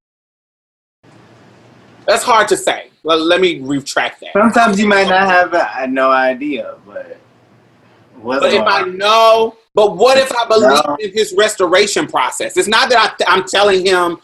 [2.07, 5.87] that's hard to say let, let me retract that Sometimes you might not have uh,
[5.87, 7.19] no idea, but
[8.17, 10.97] what's but if i know but what if i believe No.
[10.99, 14.19] in his restoration process it's not that I, i'm telling him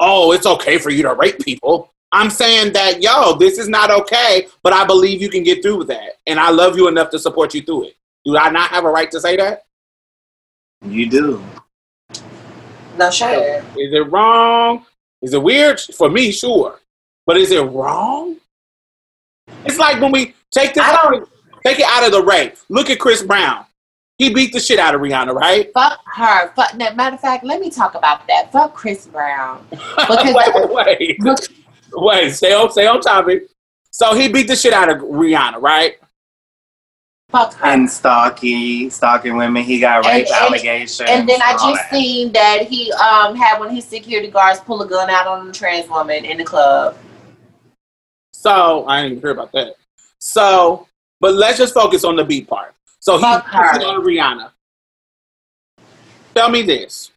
[0.00, 3.92] oh it's okay for you to rape people i'm saying that yo this is not
[3.92, 7.10] okay but i believe you can get through with that and i love you enough
[7.10, 9.62] to support you through it do i not have a right to say that
[10.82, 11.42] you do.
[12.96, 13.62] No shade.
[13.76, 14.84] Is it wrong?
[15.22, 15.80] Is it weird?
[15.80, 16.80] For me, sure.
[17.26, 18.36] But is it wrong?
[19.64, 21.28] It's like when we take this I don't
[21.64, 22.56] take it out of the rape.
[22.68, 23.64] Look at Chris Brown.
[24.18, 25.70] He beat the shit out of Rihanna, right?
[25.74, 26.48] fuck her.
[26.54, 26.74] Fuck.
[26.76, 28.50] no, Matter of fact, let me talk about that.
[28.50, 29.66] Fuck Chris Brown.
[30.08, 31.22] wait, wait, wait.
[31.22, 31.38] Look,
[31.92, 33.44] Wait, stay on stay on topic.
[33.90, 35.96] So he beat the shit out of Rihanna, right?
[37.28, 37.66] fuck her.
[37.66, 39.62] And stalking, stalking women.
[39.64, 41.08] He got rape and- allegations.
[41.08, 41.90] And then I just that.
[41.90, 45.48] seen that he um had one of his security guards pull a gun out on
[45.48, 46.96] a trans woman in the club.
[48.46, 49.74] So I didn't even hear about that.
[50.20, 50.86] So,
[51.18, 52.76] but let's just focus on the beat part.
[53.00, 54.52] So he on Rihanna.
[56.32, 57.10] Tell me this.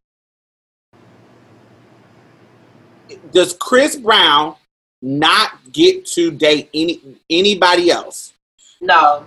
[3.32, 4.56] Does Chris Brown
[5.04, 7.00] not get to date any
[7.30, 8.34] anybody else?
[8.82, 9.24] No.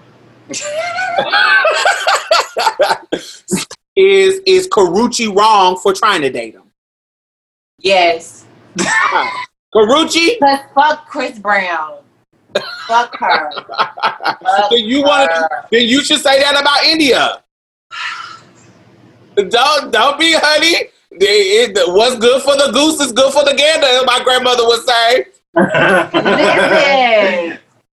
[3.95, 6.65] is is Karrueche wrong for trying to date him?
[7.79, 8.45] Yes.
[9.75, 11.99] Karrueche, Cause fuck Chris Brown.
[12.87, 13.51] fuck her.
[13.53, 17.41] Fuck then you want to then you should say that about Indya.
[19.51, 20.89] Don't don't be honey.
[21.19, 21.27] They-
[21.65, 23.87] it- what's good for the goose is good for the gander.
[24.07, 25.27] My grandmother would say.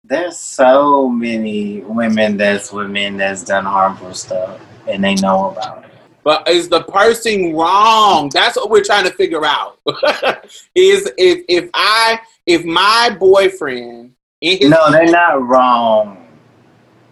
[0.07, 5.83] There's so many women that's with men that's done harmful stuff, and they know about
[5.83, 5.89] it.
[6.25, 8.29] But is the person wrong?
[8.33, 9.77] That's what we're trying to figure out.
[10.75, 16.27] is if if I if my boyfriend in his No, they're not wrong.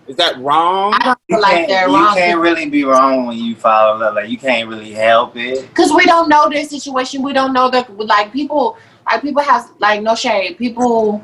[0.08, 0.96] is that wrong?
[0.96, 4.00] I don't You feel like can't, they're you can't really be wrong when you follow
[4.00, 4.16] love.
[4.16, 5.70] Like you can't really help it.
[5.70, 7.22] Because we don't know their situation.
[7.22, 10.58] We don't know that like people like people have like no shade.
[10.58, 11.24] People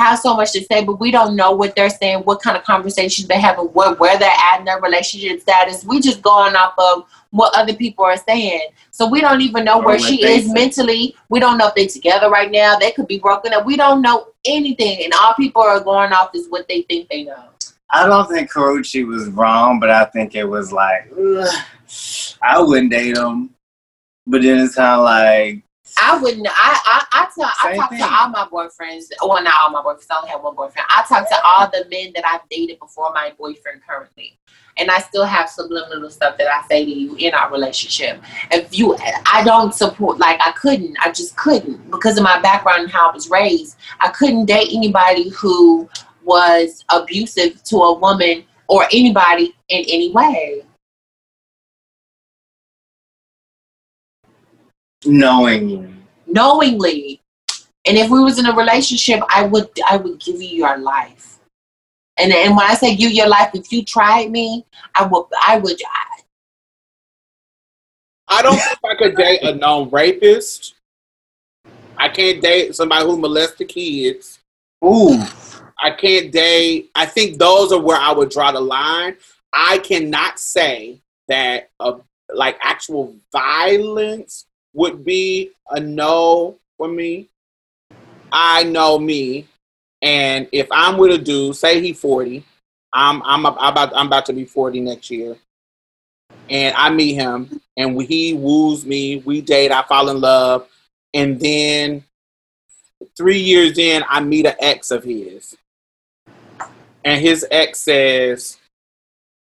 [0.00, 2.64] have so much to say, but we don't know what they're saying, what kind of
[2.64, 5.84] conversations they're having, what where they're at in their relationship status.
[5.84, 8.62] We just going off of what other people are saying.
[8.90, 10.52] So we don't even know Or where she is say.
[10.52, 11.14] mentally.
[11.28, 12.76] We don't know if they're together right now.
[12.76, 13.64] They could be broken up.
[13.66, 15.04] We don't know anything.
[15.04, 17.44] And all people are going off is what they think they know.
[17.92, 21.64] I don't think Karrueche was wrong, but I think it was like ugh,
[22.42, 23.50] I wouldn't date him.
[24.26, 25.62] But then it's kind of like
[25.98, 26.46] I wouldn't.
[26.48, 26.52] I
[26.84, 29.04] I I, tell, I talk to all my boyfriends.
[29.22, 30.06] Well, not all my boyfriends.
[30.10, 30.86] I only have one boyfriend.
[30.90, 34.38] I talk to all the men that I've dated before my boyfriend currently,
[34.76, 38.22] and I still have subliminal stuff that I say to you in our relationship.
[38.50, 40.18] If you, I don't support.
[40.18, 40.96] Like I couldn't.
[41.00, 43.76] I just couldn't because of my background and how I was raised.
[44.00, 45.88] I couldn't date anybody who
[46.24, 50.62] was abusive to a woman or anybody in any way.
[55.04, 57.20] Knowing knowingly.
[57.86, 61.38] And if we was in a relationship, I would I would give you your life.
[62.18, 65.58] And and when I say give your life, if you tried me, I would I
[65.58, 66.20] would I,
[68.28, 70.74] I don't think I could date a known rapist.
[71.96, 74.38] I can't date somebody who molested kids.
[74.84, 75.22] Ooh.
[75.82, 76.90] I can't date.
[76.94, 79.16] I think those are where I would draw the line.
[79.52, 81.98] I cannot say that uh,
[82.32, 87.28] like actual violence would be a no for me.
[88.32, 89.48] I know me,
[90.02, 92.44] and if I'm with a dude, say he 40,
[92.92, 95.36] I'm I'm about I'm about to be 40 next year,
[96.48, 100.68] and I meet him, and he woos me, we date, I fall in love,
[101.12, 102.04] and then
[103.16, 105.56] three years in, I meet an ex of his,
[107.04, 108.58] and his ex says,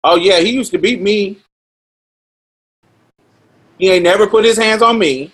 [0.03, 1.39] "Oh yeah, he used to beat me.
[3.81, 5.33] He ain't never put his hands on me.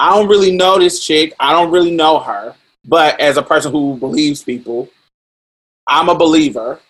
[0.00, 1.34] I don't really know this chick.
[1.38, 2.54] I don't really know her.
[2.86, 4.88] But as a person who believes people,
[5.86, 6.80] I'm a believer.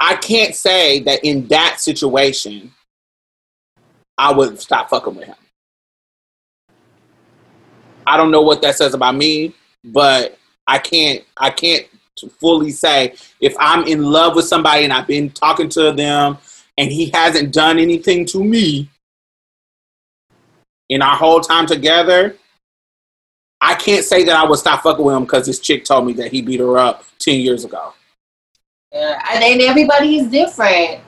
[0.00, 2.72] I can't say that in that situation,
[4.18, 5.36] I would stop fucking with him.
[8.04, 10.36] I don't know what that says about me, but
[10.66, 11.86] I can't I can't
[12.40, 16.38] fully say if I'm in love with somebody and I've been talking to them
[16.78, 18.88] and he hasn't done anything to me
[20.88, 22.36] in our whole time together,
[23.60, 26.12] I can't say that I would stop fucking with him because this chick told me
[26.14, 27.94] that he beat her up 10 years ago.
[28.92, 31.00] Yeah, and, everybody is different.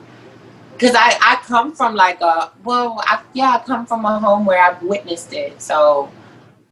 [0.79, 4.45] Cause I, I come from like a well I, yeah I come from a home
[4.45, 6.11] where I've witnessed it so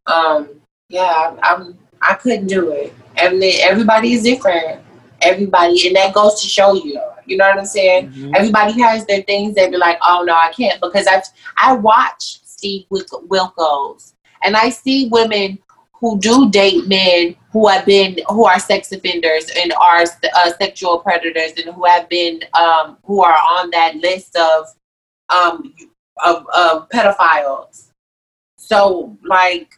[0.08, 0.48] um
[0.88, 4.82] yeah I'm I couldn't do it then everybody is different
[5.20, 8.36] everybody and that goes to show you you know what I'm saying Mhm.
[8.36, 11.22] everybody has their things that be like oh no I can't because I
[11.56, 15.58] I watch Steve Wil- Wilkos and I see women
[16.02, 20.98] who do date men who have been who are sex offenders and are uh, sexual
[20.98, 24.66] predators and who have been um, who are on that list of
[25.28, 25.72] um,
[26.24, 27.90] of, of pedophiles.
[28.58, 29.74] So like,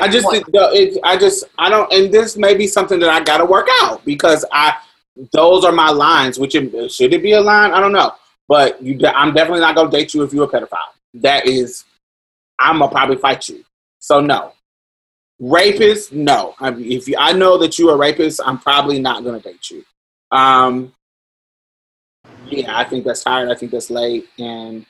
[0.00, 3.20] I just think it, I just I don't and this may be something that I
[3.20, 4.76] got to work out because I
[5.32, 6.38] those are my lines.
[6.38, 7.72] Which it, should it be a line?
[7.72, 8.12] I don't know,
[8.48, 10.92] but you I'm definitely not gonna date you if you're a pedophile.
[11.14, 11.84] That is,
[12.58, 13.64] I'm gonna probably fight you.
[13.98, 14.52] So no,
[15.38, 16.12] rapist.
[16.12, 19.40] No, I, mean, if you, I know that you're a rapist, I'm probably not gonna
[19.40, 19.84] date you.
[20.30, 20.92] Um,
[22.46, 23.50] yeah, I think that's tired.
[23.50, 24.86] I think that's late, and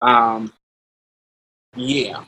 [0.00, 0.52] um,
[1.74, 2.24] yeah.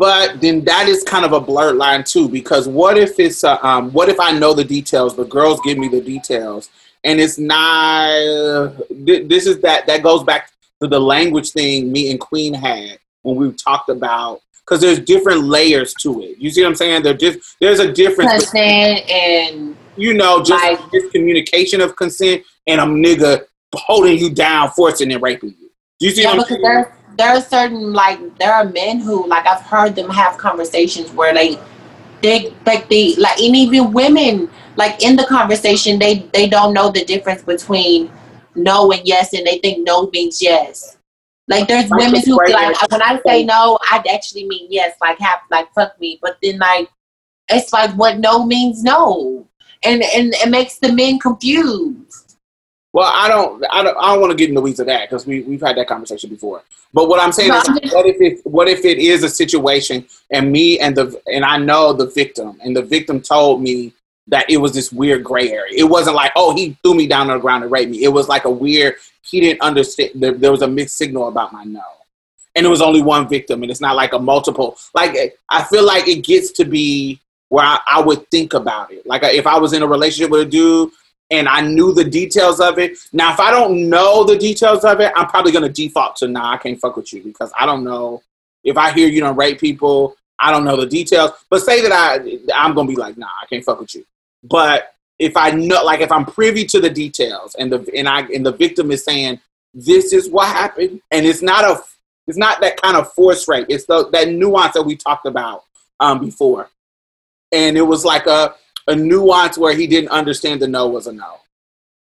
[0.00, 3.58] But then that is kind of a blurred line too, because what if it's uh,
[3.60, 6.70] um, what if I know the details, the girls give me the details,
[7.04, 8.08] and it's not.
[9.06, 12.98] th- This is that that goes back to the language thing me and Queen had
[13.24, 16.38] when we talked about because there's different layers to it.
[16.38, 17.02] You see what I'm saying?
[17.02, 18.30] There just there's a difference.
[18.50, 23.44] consent and you know, just Like- miscommunication of consent and a nigga
[23.74, 25.68] holding you down, forcing and raping you.
[25.98, 26.84] Do you see yeah, what I'm saying?
[27.20, 31.34] There are certain like there are men who like I've heard them have conversations where
[31.34, 31.58] they
[32.22, 36.90] they like they like and even women like in the conversation they they don't know
[36.90, 38.10] the difference between
[38.54, 40.96] no and yes and they think no means yes.
[41.46, 45.18] Like there's Like women who like when I say no, I actually mean yes, like
[45.18, 46.18] have like fuck me.
[46.22, 46.88] But then like
[47.50, 49.46] it's like what no means no.
[49.82, 52.19] And and it makes the men confused.
[52.92, 55.08] Well, I don't, I don't, I don't want to get in the weeds of that
[55.08, 56.62] because we we've had that conversation before.
[56.92, 59.22] But what I'm saying No, is, I'm just- what if it, what if it is
[59.22, 63.62] a situation and me and the and I know the victim and the victim told
[63.62, 63.92] me
[64.26, 65.72] that it was this weird gray area.
[65.76, 68.04] It wasn't like, oh, he threw me down on the ground and raped me.
[68.04, 68.94] It was like a weird.
[69.22, 70.10] He didn't understand.
[70.16, 71.82] There, there was a mixed signal about my no,
[72.56, 74.76] and it was only one victim, and it's not like a multiple.
[74.94, 79.06] Like I feel like it gets to be where I, I would think about it.
[79.06, 80.90] Like if I was in a relationship with a dude
[81.30, 82.98] and I knew the details of it.
[83.12, 86.52] Now, if I don't know the details of it, I'm probably gonna default to nah,
[86.52, 88.22] I can't fuck with you because I don't know.
[88.64, 91.30] If I hear you don't rape people, I don't know the details.
[91.48, 94.04] But say that I, I'm gonna be like, nah, I can't fuck with you.
[94.42, 98.20] But if I know, like, if I'm privy to the details and the and I
[98.22, 99.40] and the victim is saying
[99.72, 101.80] this is what happened, and it's not a,
[102.26, 103.66] it's not that kind of force rape.
[103.68, 105.64] It's the, that nuance that we talked about
[106.00, 106.70] um, before,
[107.52, 108.54] and it was like a
[108.86, 111.40] a nuance where he didn't understand the no was a no.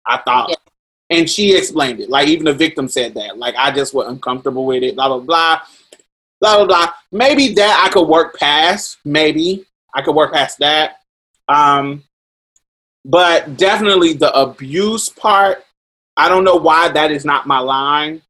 [0.06, 0.50] I thought.
[0.50, 0.56] Yeah.
[1.10, 2.10] And she explained it.
[2.10, 3.38] Like even the victim said that.
[3.38, 5.60] Like I just was uncomfortable with it, blah blah blah.
[6.42, 6.94] Blah blah blah.
[7.12, 8.98] Maybe that I could work past.
[9.06, 10.98] Maybe I could work past that.
[11.48, 12.04] Um,
[13.06, 15.64] but definitely the abuse part.
[16.16, 18.22] I don't know why that is not my line,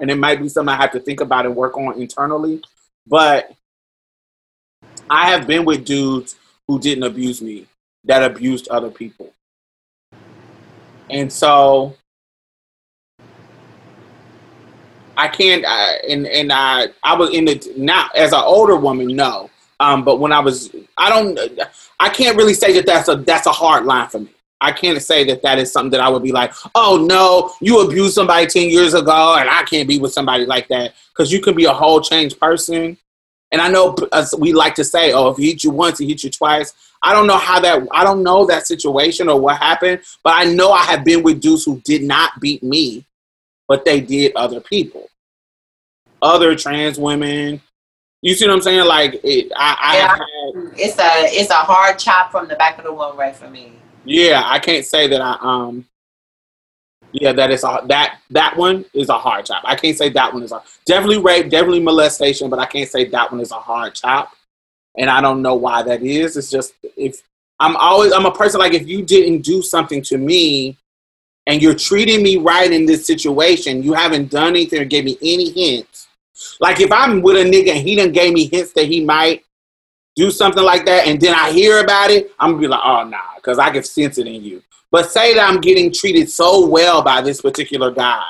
[0.00, 2.62] and it might be something I have to think about and work on internally.
[3.06, 3.52] But
[5.08, 6.36] I have been with dudes
[6.70, 7.66] who didn't abuse me,
[8.04, 9.32] that abused other people,
[11.10, 11.96] and so
[15.16, 15.64] I can't.
[15.66, 19.50] I, and and I I was in the now as an older woman, no.
[19.80, 21.40] Um, but when I was, I don't,
[21.98, 24.30] I can't really say that that's a that's a hard line for me.
[24.60, 27.80] I can't say that that is something that I would be like, oh no, you
[27.80, 31.40] abused somebody ten years ago, and I can't be with somebody like that because you
[31.40, 32.96] can be a whole changed person.
[33.52, 33.96] And I know
[34.38, 36.72] we like to say, oh, if he hit you once, he hit you twice.
[37.02, 37.86] I don't know how that.
[37.92, 41.40] I don't know that situation or what happened, but I know I have been with
[41.40, 43.04] dudes who did not beat me,
[43.66, 45.08] but they did other people,
[46.22, 47.60] other trans women.
[48.22, 48.84] You see what I'm saying?
[48.86, 50.08] Like it, I, I Yeah.
[50.08, 53.48] had It's a it's a hard chop from the back of the one right for
[53.48, 53.72] me.
[54.04, 55.86] Yeah, I can't say that I um.
[57.12, 59.62] Yeah, that is a that that one is a hard chop.
[59.64, 63.06] I can't say that one is a definitely rape, definitely molestation, but I can't say
[63.06, 64.32] that one is a hard chop.
[64.96, 66.36] And I don't know why that is.
[66.36, 67.22] It's just if
[67.58, 70.76] I'm always I'm a person like if you didn't do something to me,
[71.46, 75.18] and you're treating me right in this situation, you haven't done anything or gave me
[75.20, 76.08] any hints.
[76.60, 79.44] Like if I'm with a nigga and he done gave me hints that he might
[80.16, 83.04] do something like that, and then I hear about it, I'm gonna be like, oh
[83.04, 84.62] nah, because I can sense it in you.
[84.90, 88.24] But say that I'm getting treated so well by this particular guy,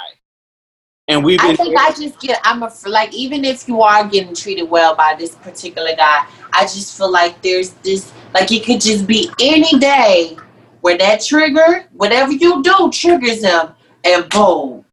[1.08, 4.34] and we've I think I just get I'm a like even if you are getting
[4.34, 8.80] treated well by this particular guy, I just feel like there's this like it could
[8.80, 10.36] just be any day
[10.82, 13.70] where that trigger, whatever you do, triggers him,
[14.04, 14.84] and boom,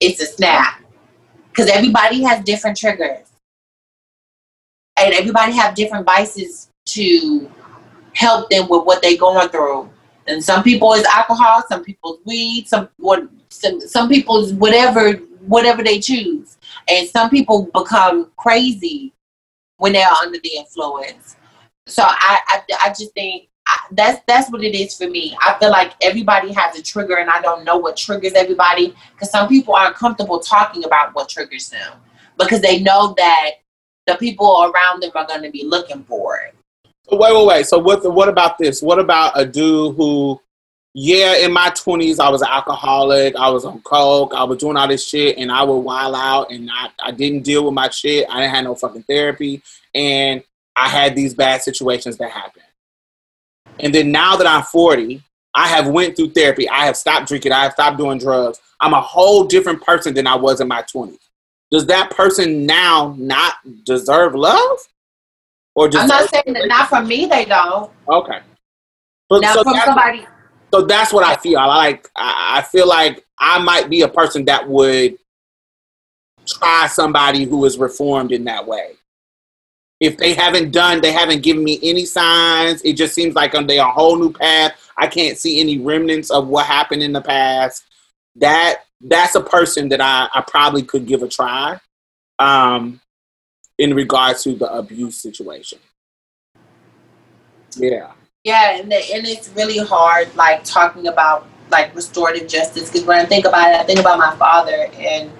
[0.00, 0.82] it's a snap.
[1.50, 3.28] Because everybody has different triggers,
[4.98, 7.48] and everybody have different vices to
[8.14, 9.88] help them with what they're going through.
[10.26, 15.12] And some people is alcohol, some people's weed, some what some, some people's whatever
[15.46, 16.58] whatever they choose.
[16.88, 19.12] And some people become crazy
[19.78, 21.36] when they're under the influence.
[21.86, 25.36] So I I, I just think I, that's that's what it is for me.
[25.40, 29.30] I feel like everybody has a trigger, and I don't know what triggers everybody because
[29.30, 31.92] some people aren't comfortable talking about what triggers them
[32.38, 33.50] because they know that
[34.06, 36.54] the people around them are going to be looking for it.
[37.10, 37.66] Wait, wait, wait.
[37.66, 38.04] So what?
[38.12, 38.82] What about this?
[38.82, 40.40] What about a dude who,
[40.94, 43.36] yeah, in my twenties, I was an alcoholic.
[43.36, 44.32] I was on coke.
[44.34, 47.42] I was doing all this shit, and I would wild out, and I, I didn't
[47.42, 48.26] deal with my shit.
[48.30, 49.62] I didn't have no fucking therapy,
[49.94, 50.42] and
[50.76, 52.64] I had these bad situations that happened.
[53.80, 55.22] And then now that I'm 40,
[55.54, 56.68] I have went through therapy.
[56.68, 57.52] I have stopped drinking.
[57.52, 58.60] I have stopped doing drugs.
[58.80, 61.18] I'm a whole different person than I was in my 20s.
[61.70, 63.54] Does that person now not
[63.84, 64.78] deserve love?
[65.74, 67.90] Or just I'm not saying that not from me, they don't.
[68.08, 68.40] Okay.
[69.28, 70.26] But Now so, from that's, somebody,
[70.72, 71.58] so that's what I feel.
[71.58, 72.08] I like.
[72.14, 75.18] I feel like I might be a person that would
[76.46, 78.92] try somebody who is reformed in that way.
[80.00, 82.82] If they haven't done, they haven't given me any signs.
[82.82, 84.72] It just seems like they're on a whole new path.
[84.96, 87.84] I can't see any remnants of what happened in the past.
[88.36, 91.78] That that's a person that I, I probably could give a try.
[92.38, 93.00] Um,
[93.78, 95.78] in regards to the abuse situation.
[97.76, 98.12] Yeah.
[98.44, 102.90] yeah, and, the, and it's really hard, like talking about like restorative justice.
[102.90, 105.30] Because when I think about it, I think about my father and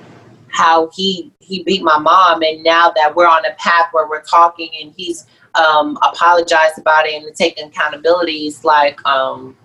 [0.49, 4.23] how he he beat my mom, and now that we're on a path where we're
[4.23, 9.57] talking, and he's um, apologized about it and taking accountability, it's like um,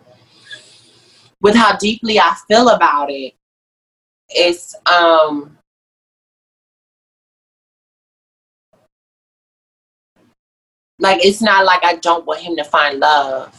[1.42, 3.34] with how deeply I feel about it,
[4.30, 5.58] it's um,
[11.00, 13.56] like it's not like I don't want him to find love.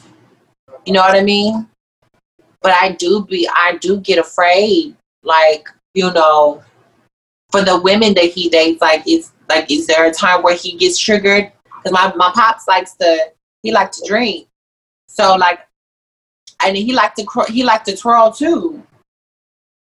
[0.85, 1.69] You know what I mean?
[2.63, 6.63] But I do be I do get afraid, like, you know,
[7.51, 10.77] for the women that he dates, like is like is there a time where he
[10.77, 11.51] gets triggered?
[11.65, 14.47] Because my, my pops likes to he likes to drink.
[15.09, 15.61] So like
[16.63, 18.83] and he liked to he liked to twirl too.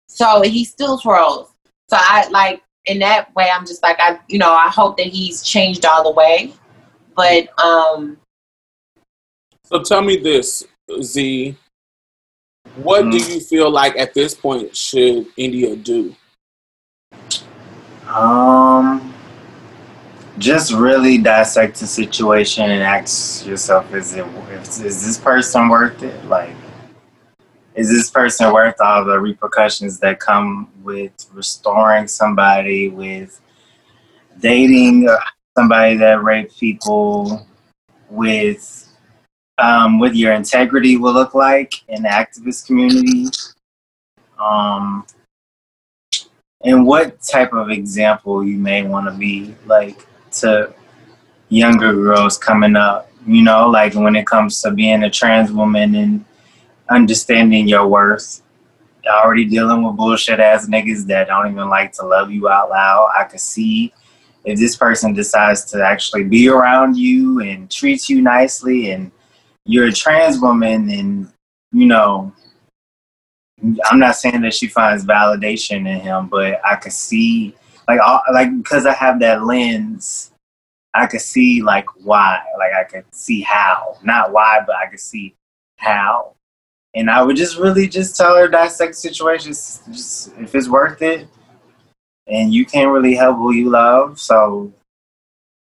[0.09, 1.53] So he still twirls.
[1.89, 5.07] So I like in that way I'm just like I you know, I hope that
[5.07, 6.55] he's changed all the way.
[7.15, 8.19] But um
[9.65, 10.65] So tell me this,
[11.01, 11.57] Z.
[12.77, 16.15] What do you feel like at this point should Indya do?
[18.07, 19.15] Um,
[20.39, 26.03] just really dissect the situation and ask yourself: Is it is, is this person worth
[26.03, 26.25] it?
[26.27, 26.55] Like,
[27.75, 33.41] is this person worth all the repercussions that come with restoring somebody, with
[34.41, 35.17] dating uh,
[35.57, 37.47] somebody that raped people,
[38.13, 38.89] with
[39.59, 43.27] um, what your integrity will look like in the activist community,
[44.39, 45.07] um,
[46.65, 50.73] and what type of example you may want to be like to
[51.49, 53.11] younger girls coming up.
[53.27, 56.25] You know, like when it comes to being a trans woman and
[56.91, 58.43] understanding your worth.
[59.07, 63.13] Already dealing with bullshit ass niggas that don't even like to love you out loud.
[63.19, 63.93] I could see
[64.45, 69.11] if this person decides to actually be around you and treats you nicely and
[69.65, 71.33] you're a trans woman and
[71.73, 72.33] you know
[73.91, 77.55] i'm not saying that she finds validation in him but i could see
[77.89, 78.01] like
[78.33, 80.33] like because i have that lens
[80.95, 85.01] i could see like why like i could see how not why but i could
[85.01, 85.35] see
[85.77, 86.35] how.
[86.95, 91.27] And i would just really just tell her dissect situations just if it's worth it
[92.33, 94.73] and you can't really help who you love so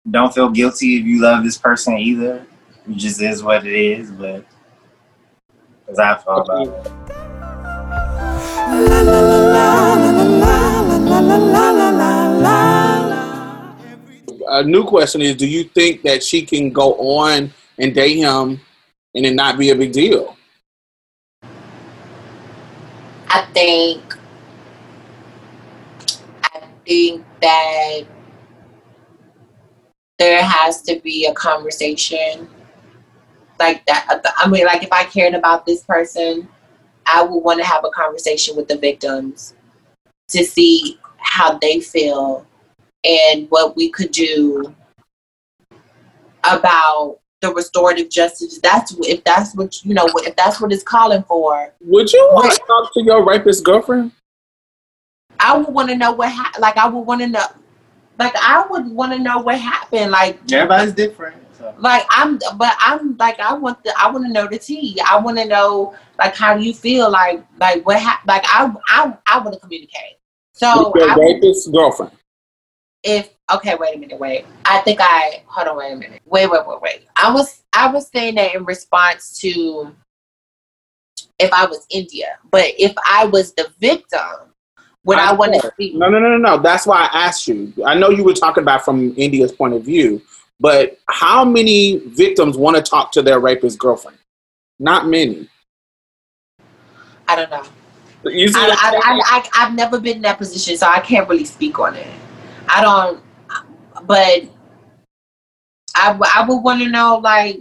[0.10, 2.46] don't feel guilty if you love this person either
[2.90, 4.44] it just is what it is, but
[5.88, 6.92] as I feel about it.
[14.48, 18.60] A new question is: Do you think that she can go on and date him,
[19.14, 20.36] and it not be a big deal?
[23.28, 24.11] I think I
[26.92, 28.02] think that
[30.20, 32.50] there has to be a conversation
[33.60, 34.22] like that.
[34.38, 36.50] I mean, like if I cared about this person,
[37.06, 39.56] I would want to have a conversation with the victims
[40.30, 42.46] to see how they feel
[43.06, 44.76] and what we could do
[46.44, 48.60] about the restorative justice.
[48.62, 50.08] That's if that's what you know.
[50.18, 51.74] If that's what it's calling for.
[51.80, 54.12] Would you want to talk to your rapist girlfriend?
[55.42, 56.32] I would want to know what.
[56.32, 57.46] Ha- like I would want to know.
[58.20, 60.12] Like I would want to know what happened.
[60.12, 61.38] Like everybody's different.
[61.58, 61.74] So.
[61.80, 65.00] Like I'm, but I'm like I want the I want to know the tea.
[65.08, 68.28] I want to know like how do you feel like like what happened.
[68.28, 70.18] Like I I I want to communicate.
[70.54, 72.12] So your rapist girlfriend.
[73.04, 74.46] If okay, wait a minute, wait.
[74.66, 77.08] I think I hold on, wait a minute, wait, wait, wait, wait.
[77.16, 79.96] I was I was saying that in response to
[81.40, 84.51] if I was Indya, but if I was the victim,
[85.04, 85.94] would I, I want to see?
[85.96, 86.58] No, no, no, no, no.
[86.62, 87.74] That's why I asked you.
[87.86, 90.22] I know you were talking about from Indya's point of view,
[90.60, 94.18] but how many victims want to talk to their rapist girlfriend?
[94.80, 95.50] Not many.
[97.28, 97.64] I don't know.
[98.26, 101.46] You see I, I, I, have never been in that position, so I can't really
[101.46, 102.08] speak on it.
[102.68, 103.24] I don't,
[104.06, 104.44] but
[105.96, 107.60] I, I would want to know, like,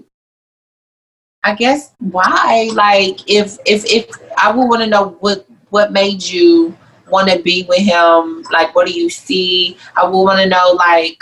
[1.42, 6.22] I guess why, like, if if if I would want to know what what made
[6.22, 6.76] you
[7.10, 9.76] want to be with him, like, what do you see?
[9.96, 11.18] I would want to know, like,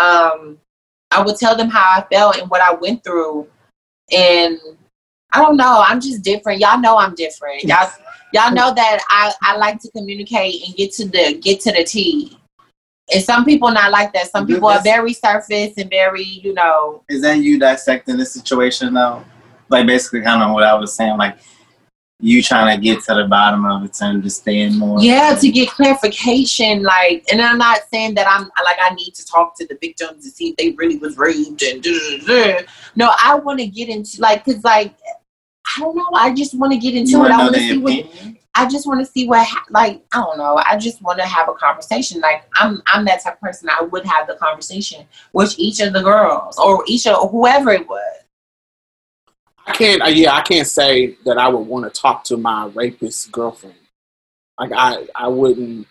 [0.00, 0.58] um,
[1.10, 3.48] I would tell them how I felt and what I went through.
[4.12, 4.58] And
[5.32, 6.60] I don't know, I'm just different.
[6.60, 7.64] Y'all know I'm different.
[7.64, 7.90] Y'all
[8.32, 11.84] y'all know that I, I like to communicate and get to the get to the
[11.84, 12.36] T.
[13.12, 14.30] And some people not like that.
[14.30, 17.02] Some people are very surface and very, you know.
[17.08, 19.24] Is that you dissecting the situation though?
[19.68, 21.38] Like basically kind of what I was saying, like
[22.20, 25.00] you trying to get to the bottom of it to understand more.
[25.00, 26.82] Yeah, to get clarification.
[26.82, 30.24] Like, and I'm not saying that I'm like I need to talk to the victims
[30.24, 31.84] to see if they really was raped and.
[32.96, 34.94] No, I want to get into like, cause like,
[35.76, 36.08] I don't know.
[36.14, 37.30] I just want to get into it.
[37.30, 38.06] I want to see opinion?
[38.06, 38.36] what.
[38.56, 40.60] I just want to see what, like, I don't know.
[40.66, 42.20] I just want to have a conversation.
[42.20, 43.68] Like, I'm, I'm that type of person.
[43.70, 47.88] I would have the conversation with each of the girls or each of whoever it
[47.88, 48.02] was.
[49.70, 50.02] I can't.
[50.02, 53.76] Uh, yeah, I can't say that I would want to talk to my rapist girlfriend.
[54.58, 55.86] Like I, I wouldn't.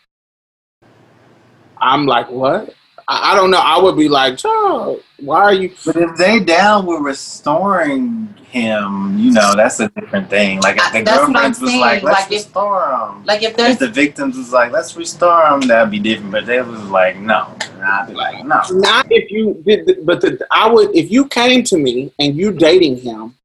[1.77, 2.73] I'm like, what?
[3.07, 3.61] I, I don't know.
[3.63, 5.73] I would be like, Joe, why are you?
[5.85, 10.59] But if they down with restoring him, you know, that's a different thing.
[10.59, 13.25] Like if the girlfriend was like, let's like restore if, him.
[13.25, 16.33] Like if there's if the victims was like, let's restore him, that'd be different.
[16.33, 18.61] But they was like, no, I'd be like, no.
[18.71, 20.93] Not if you did, but the, I would.
[20.93, 23.35] If you came to me and you dating him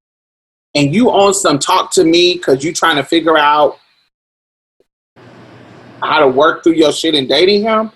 [0.75, 3.79] and you on some talk to me because you trying to figure out
[6.03, 7.91] how to work through your shit and dating him,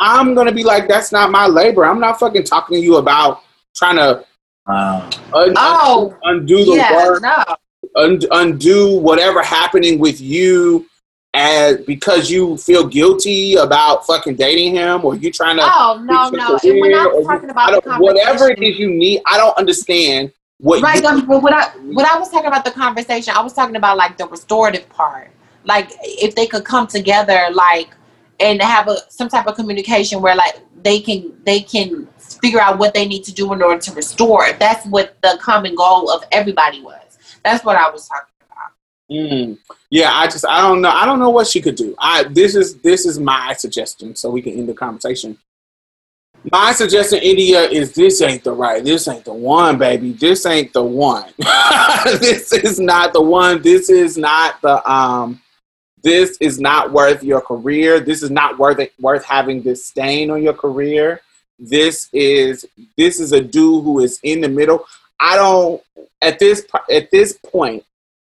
[0.00, 1.84] I'm gonna be like, that's not my labor.
[1.84, 3.42] I'm not fucking talking to you about
[3.76, 4.24] trying to
[4.66, 7.44] uh, un- oh, undo the yeah, work, no.
[7.96, 10.86] un- undo whatever happening with you
[11.34, 16.30] as because you feel guilty about fucking dating him or you trying to oh no
[16.30, 20.82] no and when I'm talking about whatever it is you need I don't understand what
[20.82, 23.52] right, you, um, but when I when I was talking about the conversation, I was
[23.52, 25.30] talking about like the restorative part.
[25.64, 27.90] Like if they could come together, like
[28.40, 32.78] and have a some type of communication where like they can they can figure out
[32.78, 34.52] what they need to do in order to restore.
[34.58, 37.18] That's what the common goal of everybody was.
[37.44, 38.72] That's what I was talking about.
[39.10, 39.58] Mm.
[39.90, 40.90] Yeah, I just I don't know.
[40.90, 41.94] I don't know what she could do.
[41.98, 45.38] I this is this is my suggestion, so we can end the conversation.
[46.52, 48.84] My suggestion, Indya, is this ain't the right.
[48.84, 50.12] This ain't the one, baby.
[50.12, 51.32] This ain't the one.
[52.04, 53.62] this is not the one.
[53.62, 55.40] This is not the um.
[56.02, 57.98] This is not worth your career.
[57.98, 61.22] This is not worth it, worth having this stain on your career.
[61.58, 62.66] This is
[62.98, 64.84] this is a dude who is in the middle.
[65.18, 65.82] I don't
[66.20, 67.84] at this at this point.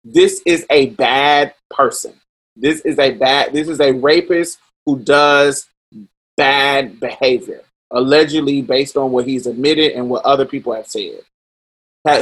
[0.04, 2.14] This is a bad person.
[2.54, 3.52] This is a bad.
[3.52, 5.66] This is a rapist who does
[6.36, 7.62] bad behavior,
[7.94, 11.20] allegedly based on what he's admitted and what other people have said.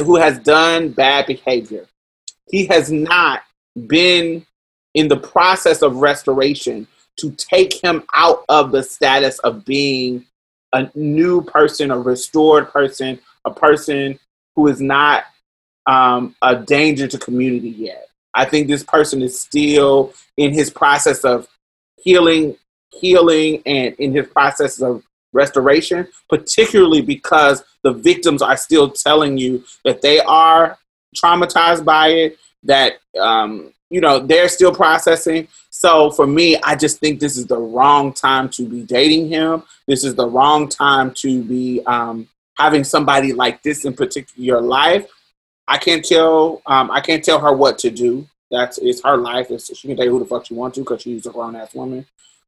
[0.05, 1.87] Who has done bad behavior?
[2.49, 3.43] He has not
[3.87, 4.45] been
[4.93, 6.87] in the process of restoration
[7.17, 10.25] to take him out of the status of being
[10.73, 14.17] a new person, a restored person, a person
[14.55, 15.25] who is not
[15.85, 18.07] um, a danger to community yet.
[18.33, 21.47] I think this person is still in his process of
[21.97, 22.57] healing,
[22.91, 29.63] healing, and in his process of restoration, particularly because the victims are still telling you
[29.83, 30.77] that they are
[31.15, 35.47] traumatized by it, that um, you know they're still processing.
[35.69, 39.63] So for me, I just think this is the wrong time to be dating him.
[39.87, 42.27] This is the wrong time to be um,
[42.57, 45.07] having somebody like this in particular your life.
[45.67, 46.61] I can't tell.
[46.65, 48.27] Um, I can't tell her what to do.
[48.51, 49.47] That's it's her life.
[49.49, 51.73] It's, she can tell who the fuck she wants to because she's a grown ass
[51.73, 52.05] woman.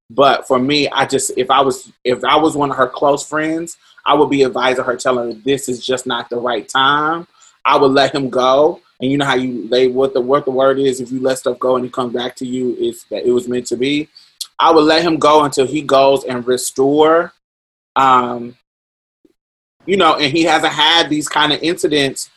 [0.10, 3.28] But for me, I just if I was if I was one of her close
[3.28, 7.28] friends, I would be advising her, telling her this is just not the right time.
[7.66, 8.82] I would let him go.
[9.02, 11.40] And you know how you they what the what the word is if you let
[11.40, 14.08] stuff go and it comes back to you, it's that it was meant to be.
[14.60, 17.34] I would let him go until he goes and restore.
[17.96, 18.56] Um,
[19.86, 22.30] you know, and he hasn't had these kind of incidents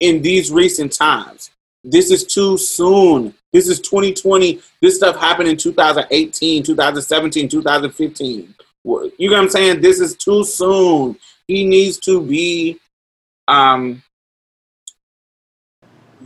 [0.00, 1.50] in these recent times.
[1.84, 3.34] This is too soon.
[3.52, 4.60] This is 2020.
[4.80, 8.54] This stuff happened in 2018, 2017, 2015.
[8.84, 9.80] You know what I'm saying?
[9.80, 11.18] This is too soon.
[11.46, 12.78] He needs to be
[13.48, 14.02] um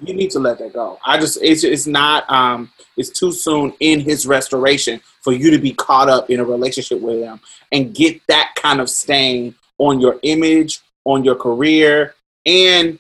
[0.02, 0.98] you need to let that go.
[1.05, 5.59] I just it's it's not um it's too soon in his restoration for you to
[5.59, 7.40] be caught up in a relationship with him
[7.72, 12.14] and get that kind of stain on your image, on your career,
[12.46, 12.98] and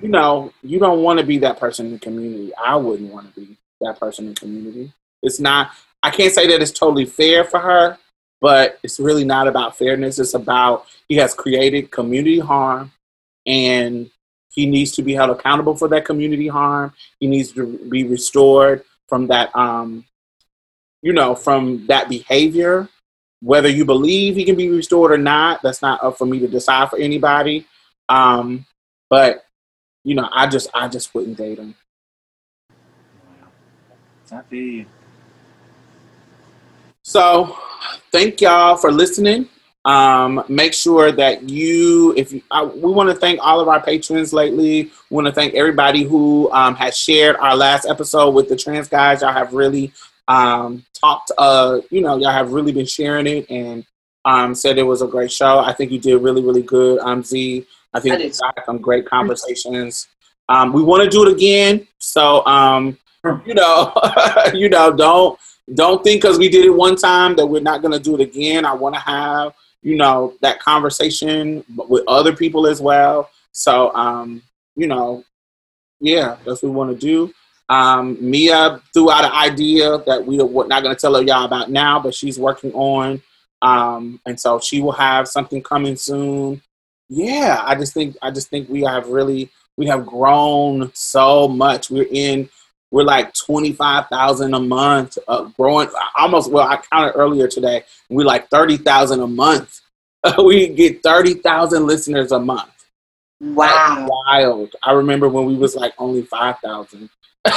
[0.00, 2.52] you know, you don't want to be that person in the community.
[2.54, 4.92] I wouldn't want to be that person in the community.
[5.22, 5.72] It's not
[6.02, 7.98] I can't say that it's totally fair for her,
[8.40, 10.18] but it's really not about fairness.
[10.18, 12.92] It's about he has created community harm
[13.46, 14.10] and
[14.50, 16.92] he needs to be held accountable for that community harm.
[17.18, 20.04] He needs to be restored from that um
[21.02, 22.88] you know, from that behavior.
[23.40, 26.48] Whether you believe he can be restored or not, that's not up for me to
[26.48, 27.66] decide for anybody.
[28.08, 28.66] Um,
[29.08, 29.44] but
[30.08, 31.74] you know, I just I just wouldn't date him.
[34.32, 34.86] I feel you.
[37.02, 37.56] So,
[38.10, 39.48] thank y'all for listening.
[39.84, 43.82] Um, make sure that you, if you, I, we want to thank all of our
[43.82, 44.84] patrons lately.
[45.10, 48.88] We want to thank everybody who um, has shared our last episode with the trans
[48.88, 49.20] guys.
[49.20, 49.92] Y'all have really
[50.26, 53.86] um, talked, uh, you know, y'all have really been sharing it and
[54.24, 55.58] um, said it was a great show.
[55.58, 57.66] I think you did really, really good, um, Z.
[57.94, 60.08] I think we got some great conversations.
[60.48, 62.98] Um, we want to do it again, so um,
[63.46, 63.92] you know,
[64.54, 65.38] you know, don't
[65.74, 68.20] don't think because we did it one time that we're not going to do it
[68.20, 68.64] again.
[68.64, 73.30] I want to have you know that conversation with other people as well.
[73.52, 74.42] So um,
[74.76, 75.24] you know,
[76.00, 77.32] yeah, that's what we want to do.
[77.70, 81.70] Um, Mia threw out an idea that we are not going to tell y'all about
[81.70, 83.22] now, but she's working on,
[83.60, 86.62] um, and so she will have something coming soon.
[87.08, 91.90] Yeah, I just think I just think we have really we have grown so much.
[91.90, 92.48] We're in
[92.90, 96.50] we're like twenty five thousand a month, uh, growing almost.
[96.50, 97.84] Well, I counted earlier today.
[98.08, 99.80] We're like thirty thousand a month.
[100.44, 102.70] we get thirty thousand listeners a month.
[103.40, 104.08] Wow.
[104.26, 104.74] Wild.
[104.82, 107.10] I remember when we was like only five thousand.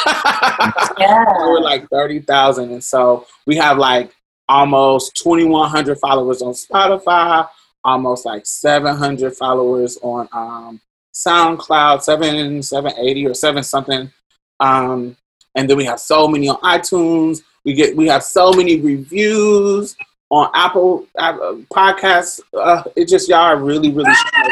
[0.98, 1.26] Yeah.
[1.40, 4.14] we're like thirty thousand, and so we have like
[4.48, 7.48] almost twenty one hundred followers on Spotify,
[7.84, 10.82] almost like seven hundred followers on um,
[11.14, 14.12] SoundCloud, seven seven eighty or seven something,
[14.60, 15.16] um,
[15.56, 17.42] and then we have so many on iTunes.
[17.66, 19.96] We get we have so many reviews
[20.30, 22.40] on Apple, Apple Podcasts.
[22.58, 24.10] Uh, it just y'all are really really.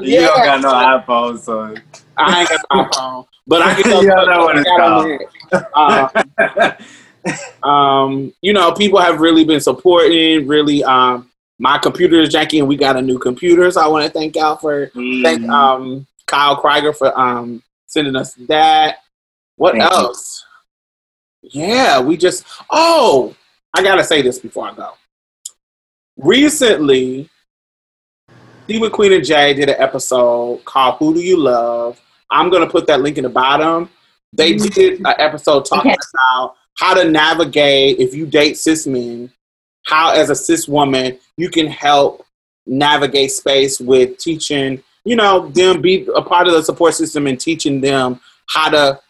[0.00, 1.74] you don't got no iPhone, so
[2.16, 4.92] I ain't got no phone, but I can You don't know what it's I got
[4.92, 6.76] on there.
[7.62, 10.46] Uh, um, you know, people have really been supporting.
[10.46, 11.29] Really, um,
[11.60, 14.34] my computer is janky, and we got a new computer, so I want to thank
[14.34, 18.96] y'all for thank Mm, um Kyle Krieger for um sending us that.
[19.56, 19.98] What Thank you.
[19.98, 20.44] else?
[21.42, 22.44] Yeah, we just.
[22.70, 23.34] Oh,
[23.74, 24.92] I gotta say this before I go.
[26.16, 27.28] Recently,
[28.64, 32.00] Steve with Queen and Jay did an episode called "Who Do You Love."
[32.30, 33.90] I'm gonna put that link in the bottom.
[34.32, 35.98] They did an episode talking Okay.
[36.14, 39.30] about how to navigate if you date cis men,
[39.84, 42.24] how as a cis woman you can help
[42.66, 47.40] navigate space with teaching, you know, them be a part of the support system and
[47.40, 49.00] teaching them how to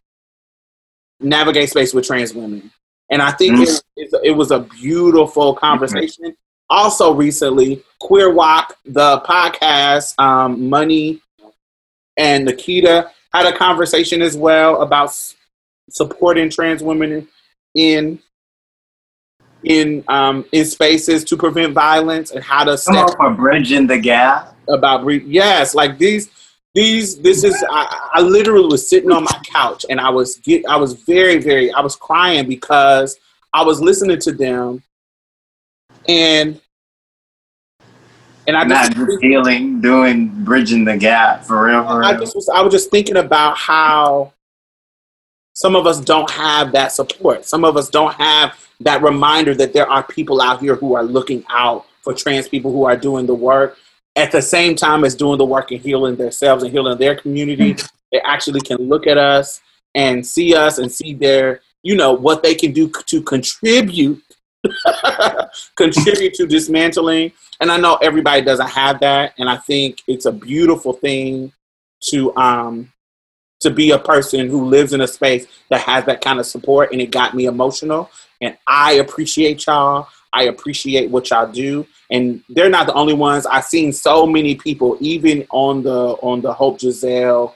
[1.21, 2.71] navigate space with trans women.
[3.11, 6.35] And I think it, it, it was a beautiful conversation.
[6.69, 11.21] Also, recently, Queer Walk, the podcast, um, Money
[12.17, 15.13] and Nikita had a conversation as well about
[15.91, 17.27] supporting trans women
[17.75, 18.21] in
[19.65, 23.87] in um, in spaces to prevent violence and how to Come step on for bridging
[23.87, 24.57] the gap.
[24.69, 26.31] about bre- yes like these
[26.75, 30.65] these this is I, I literally was sitting on my couch and i was get
[30.67, 33.19] i was very very i was crying because
[33.53, 34.83] i was listening to them
[36.09, 36.61] and
[38.47, 41.81] and i Not just, just healing, doing bridging the gap for real.
[41.87, 44.33] I just was i was just thinking about how
[45.61, 47.45] some of us don't have that support.
[47.45, 51.05] Some of us don't have that reminder that there are people out here who are
[51.05, 53.77] looking out for trans people who are doing the work.
[54.17, 57.77] At the same time as doing the work and healing themselves and healing their community
[58.11, 59.61] they actually can look at us
[59.95, 64.23] and see us and see their you know what they can do to contribute
[65.77, 67.33] contribute to dismantling.
[67.61, 69.35] And i know everybody doesn't have that.
[69.37, 71.53] And i think it's a beautiful thing
[72.05, 72.91] to um
[73.61, 76.93] to be a person who lives in a space that has that kind of support
[76.93, 78.11] and it got me emotional
[78.41, 83.47] and i appreciate y'all i appreciate what y'all do and they're not the only ones
[83.47, 85.91] i've seen so many people even on the
[86.23, 87.55] on the hope giselle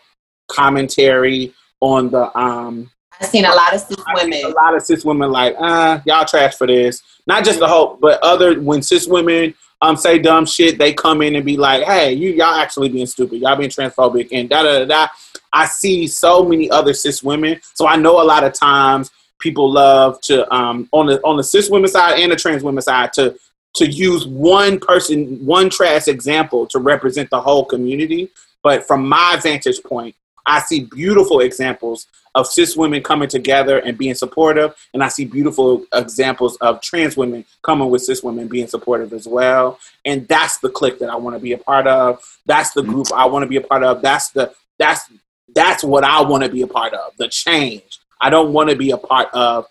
[0.49, 2.91] commentary on the um
[3.21, 4.45] I've seen a lot of cis women.
[4.45, 7.03] a lot of cis women like, uh, y'all trash for this.
[7.27, 11.23] Not just the hope, but other when cis women um say dumb shit, they come
[11.23, 14.63] in and be like, hey, you y'all actually being stupid, y'all being transphobic, and da
[14.63, 15.09] da da da.
[15.55, 19.71] I see so many other cis women, so I know a lot of times people
[19.71, 23.13] love to um on the on the cis women side and the trans women side
[23.15, 23.37] to
[23.75, 28.31] to use one person, one trash example to represent the whole community.
[28.63, 30.15] But from my vantage point,
[30.47, 35.25] I see beautiful examples of cis women coming together and being supportive, and I see
[35.25, 39.79] beautiful examples of trans women coming with cis women being supportive as well.
[40.05, 42.21] And that's the clique that I want to be a part of.
[42.47, 44.03] That's the group I want to be a part of.
[44.03, 45.09] That's the that's
[45.55, 47.17] that's what I want to be a part of.
[47.19, 47.99] The change.
[48.21, 49.67] I don't want to be a part of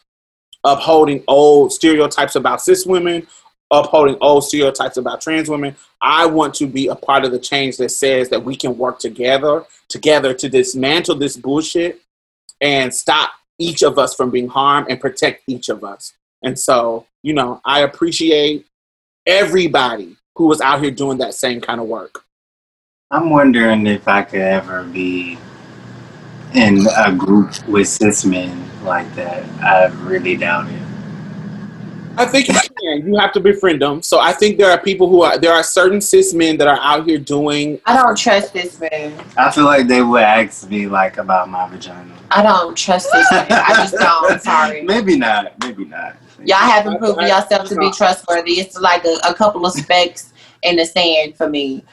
[0.64, 3.28] upholding old stereotypes about cis women,
[3.72, 5.76] upholding old stereotypes about trans women.
[6.02, 9.00] I want to be a part of the change that says that we can work
[9.00, 12.02] together, together to dismantle this bullshit
[12.62, 16.14] and stop each of us from being harmed and protect each of us.
[16.44, 18.66] And so, you know, I appreciate
[19.26, 22.24] everybody who was out here doing that same kind of work.
[23.12, 25.38] I'm wondering if I could ever be
[26.56, 29.44] in a group with cis men like that.
[29.62, 30.84] I really doubt it.
[32.16, 33.08] I think you can.
[33.08, 34.04] You have to befriend them.
[34.04, 36.80] So I think there are people who are there are certain cis men that are
[36.80, 39.20] out here doing I don't trust this man.
[39.36, 42.16] I feel like they would ask me like about my vagina.
[42.30, 43.48] I don't trust this man.
[43.50, 44.32] I just don't.
[44.32, 44.82] I'm sorry.
[44.84, 45.54] Maybe not.
[45.62, 46.16] Maybe not.
[46.46, 48.60] Y'all haven't proven yourself to be trustworthy.
[48.60, 51.84] It's like a, a couple of specks in the sand for me.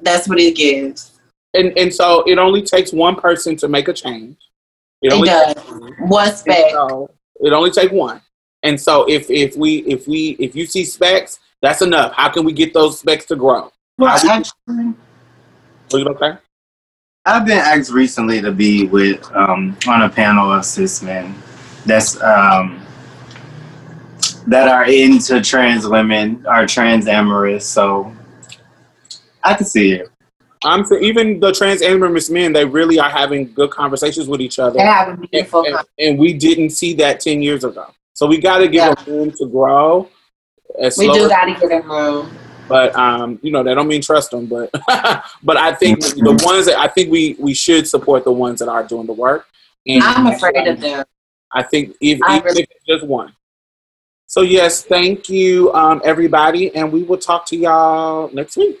[0.00, 1.11] That's what it gives.
[1.54, 4.36] And and so it only takes one person to make a change.
[5.02, 5.54] It only does.
[5.54, 5.92] takes one.
[6.08, 7.10] One And so
[7.40, 8.20] it only take one.
[8.62, 12.12] And so if if we if we if you see specs, that's enough.
[12.12, 13.72] How can we get those specs to grow?
[13.98, 14.94] Well, actually,
[15.92, 16.38] Are you okay?
[17.24, 21.34] I've been asked recently to be with um, on a panel of cis men
[21.86, 22.84] that's um,
[24.46, 27.66] that are into trans women, are trans amorous.
[27.66, 28.12] So
[29.44, 30.08] I can see it.
[30.64, 32.52] I'm for even the trans amorous men.
[32.52, 34.78] They really are having good conversations with each other.
[34.78, 37.86] They have a and, beautiful and- and we didn't see that 10 years ago.
[38.14, 38.94] So we got to give Yeah.
[38.94, 40.08] them room to grow.
[40.78, 42.30] As We do as- got to get in room.
[42.68, 44.46] but um, you know that don't mean trust them.
[44.46, 44.70] But
[45.42, 46.24] but I think Mm-hmm.
[46.24, 49.12] the ones that I think we we should support the ones that are doing the
[49.12, 49.46] work.
[49.86, 51.04] And I'm afraid of them.
[51.52, 53.34] I think if, I even really- if it's just one.
[54.26, 58.80] So yes, thank you, um, everybody, and we will talk to y'all next week.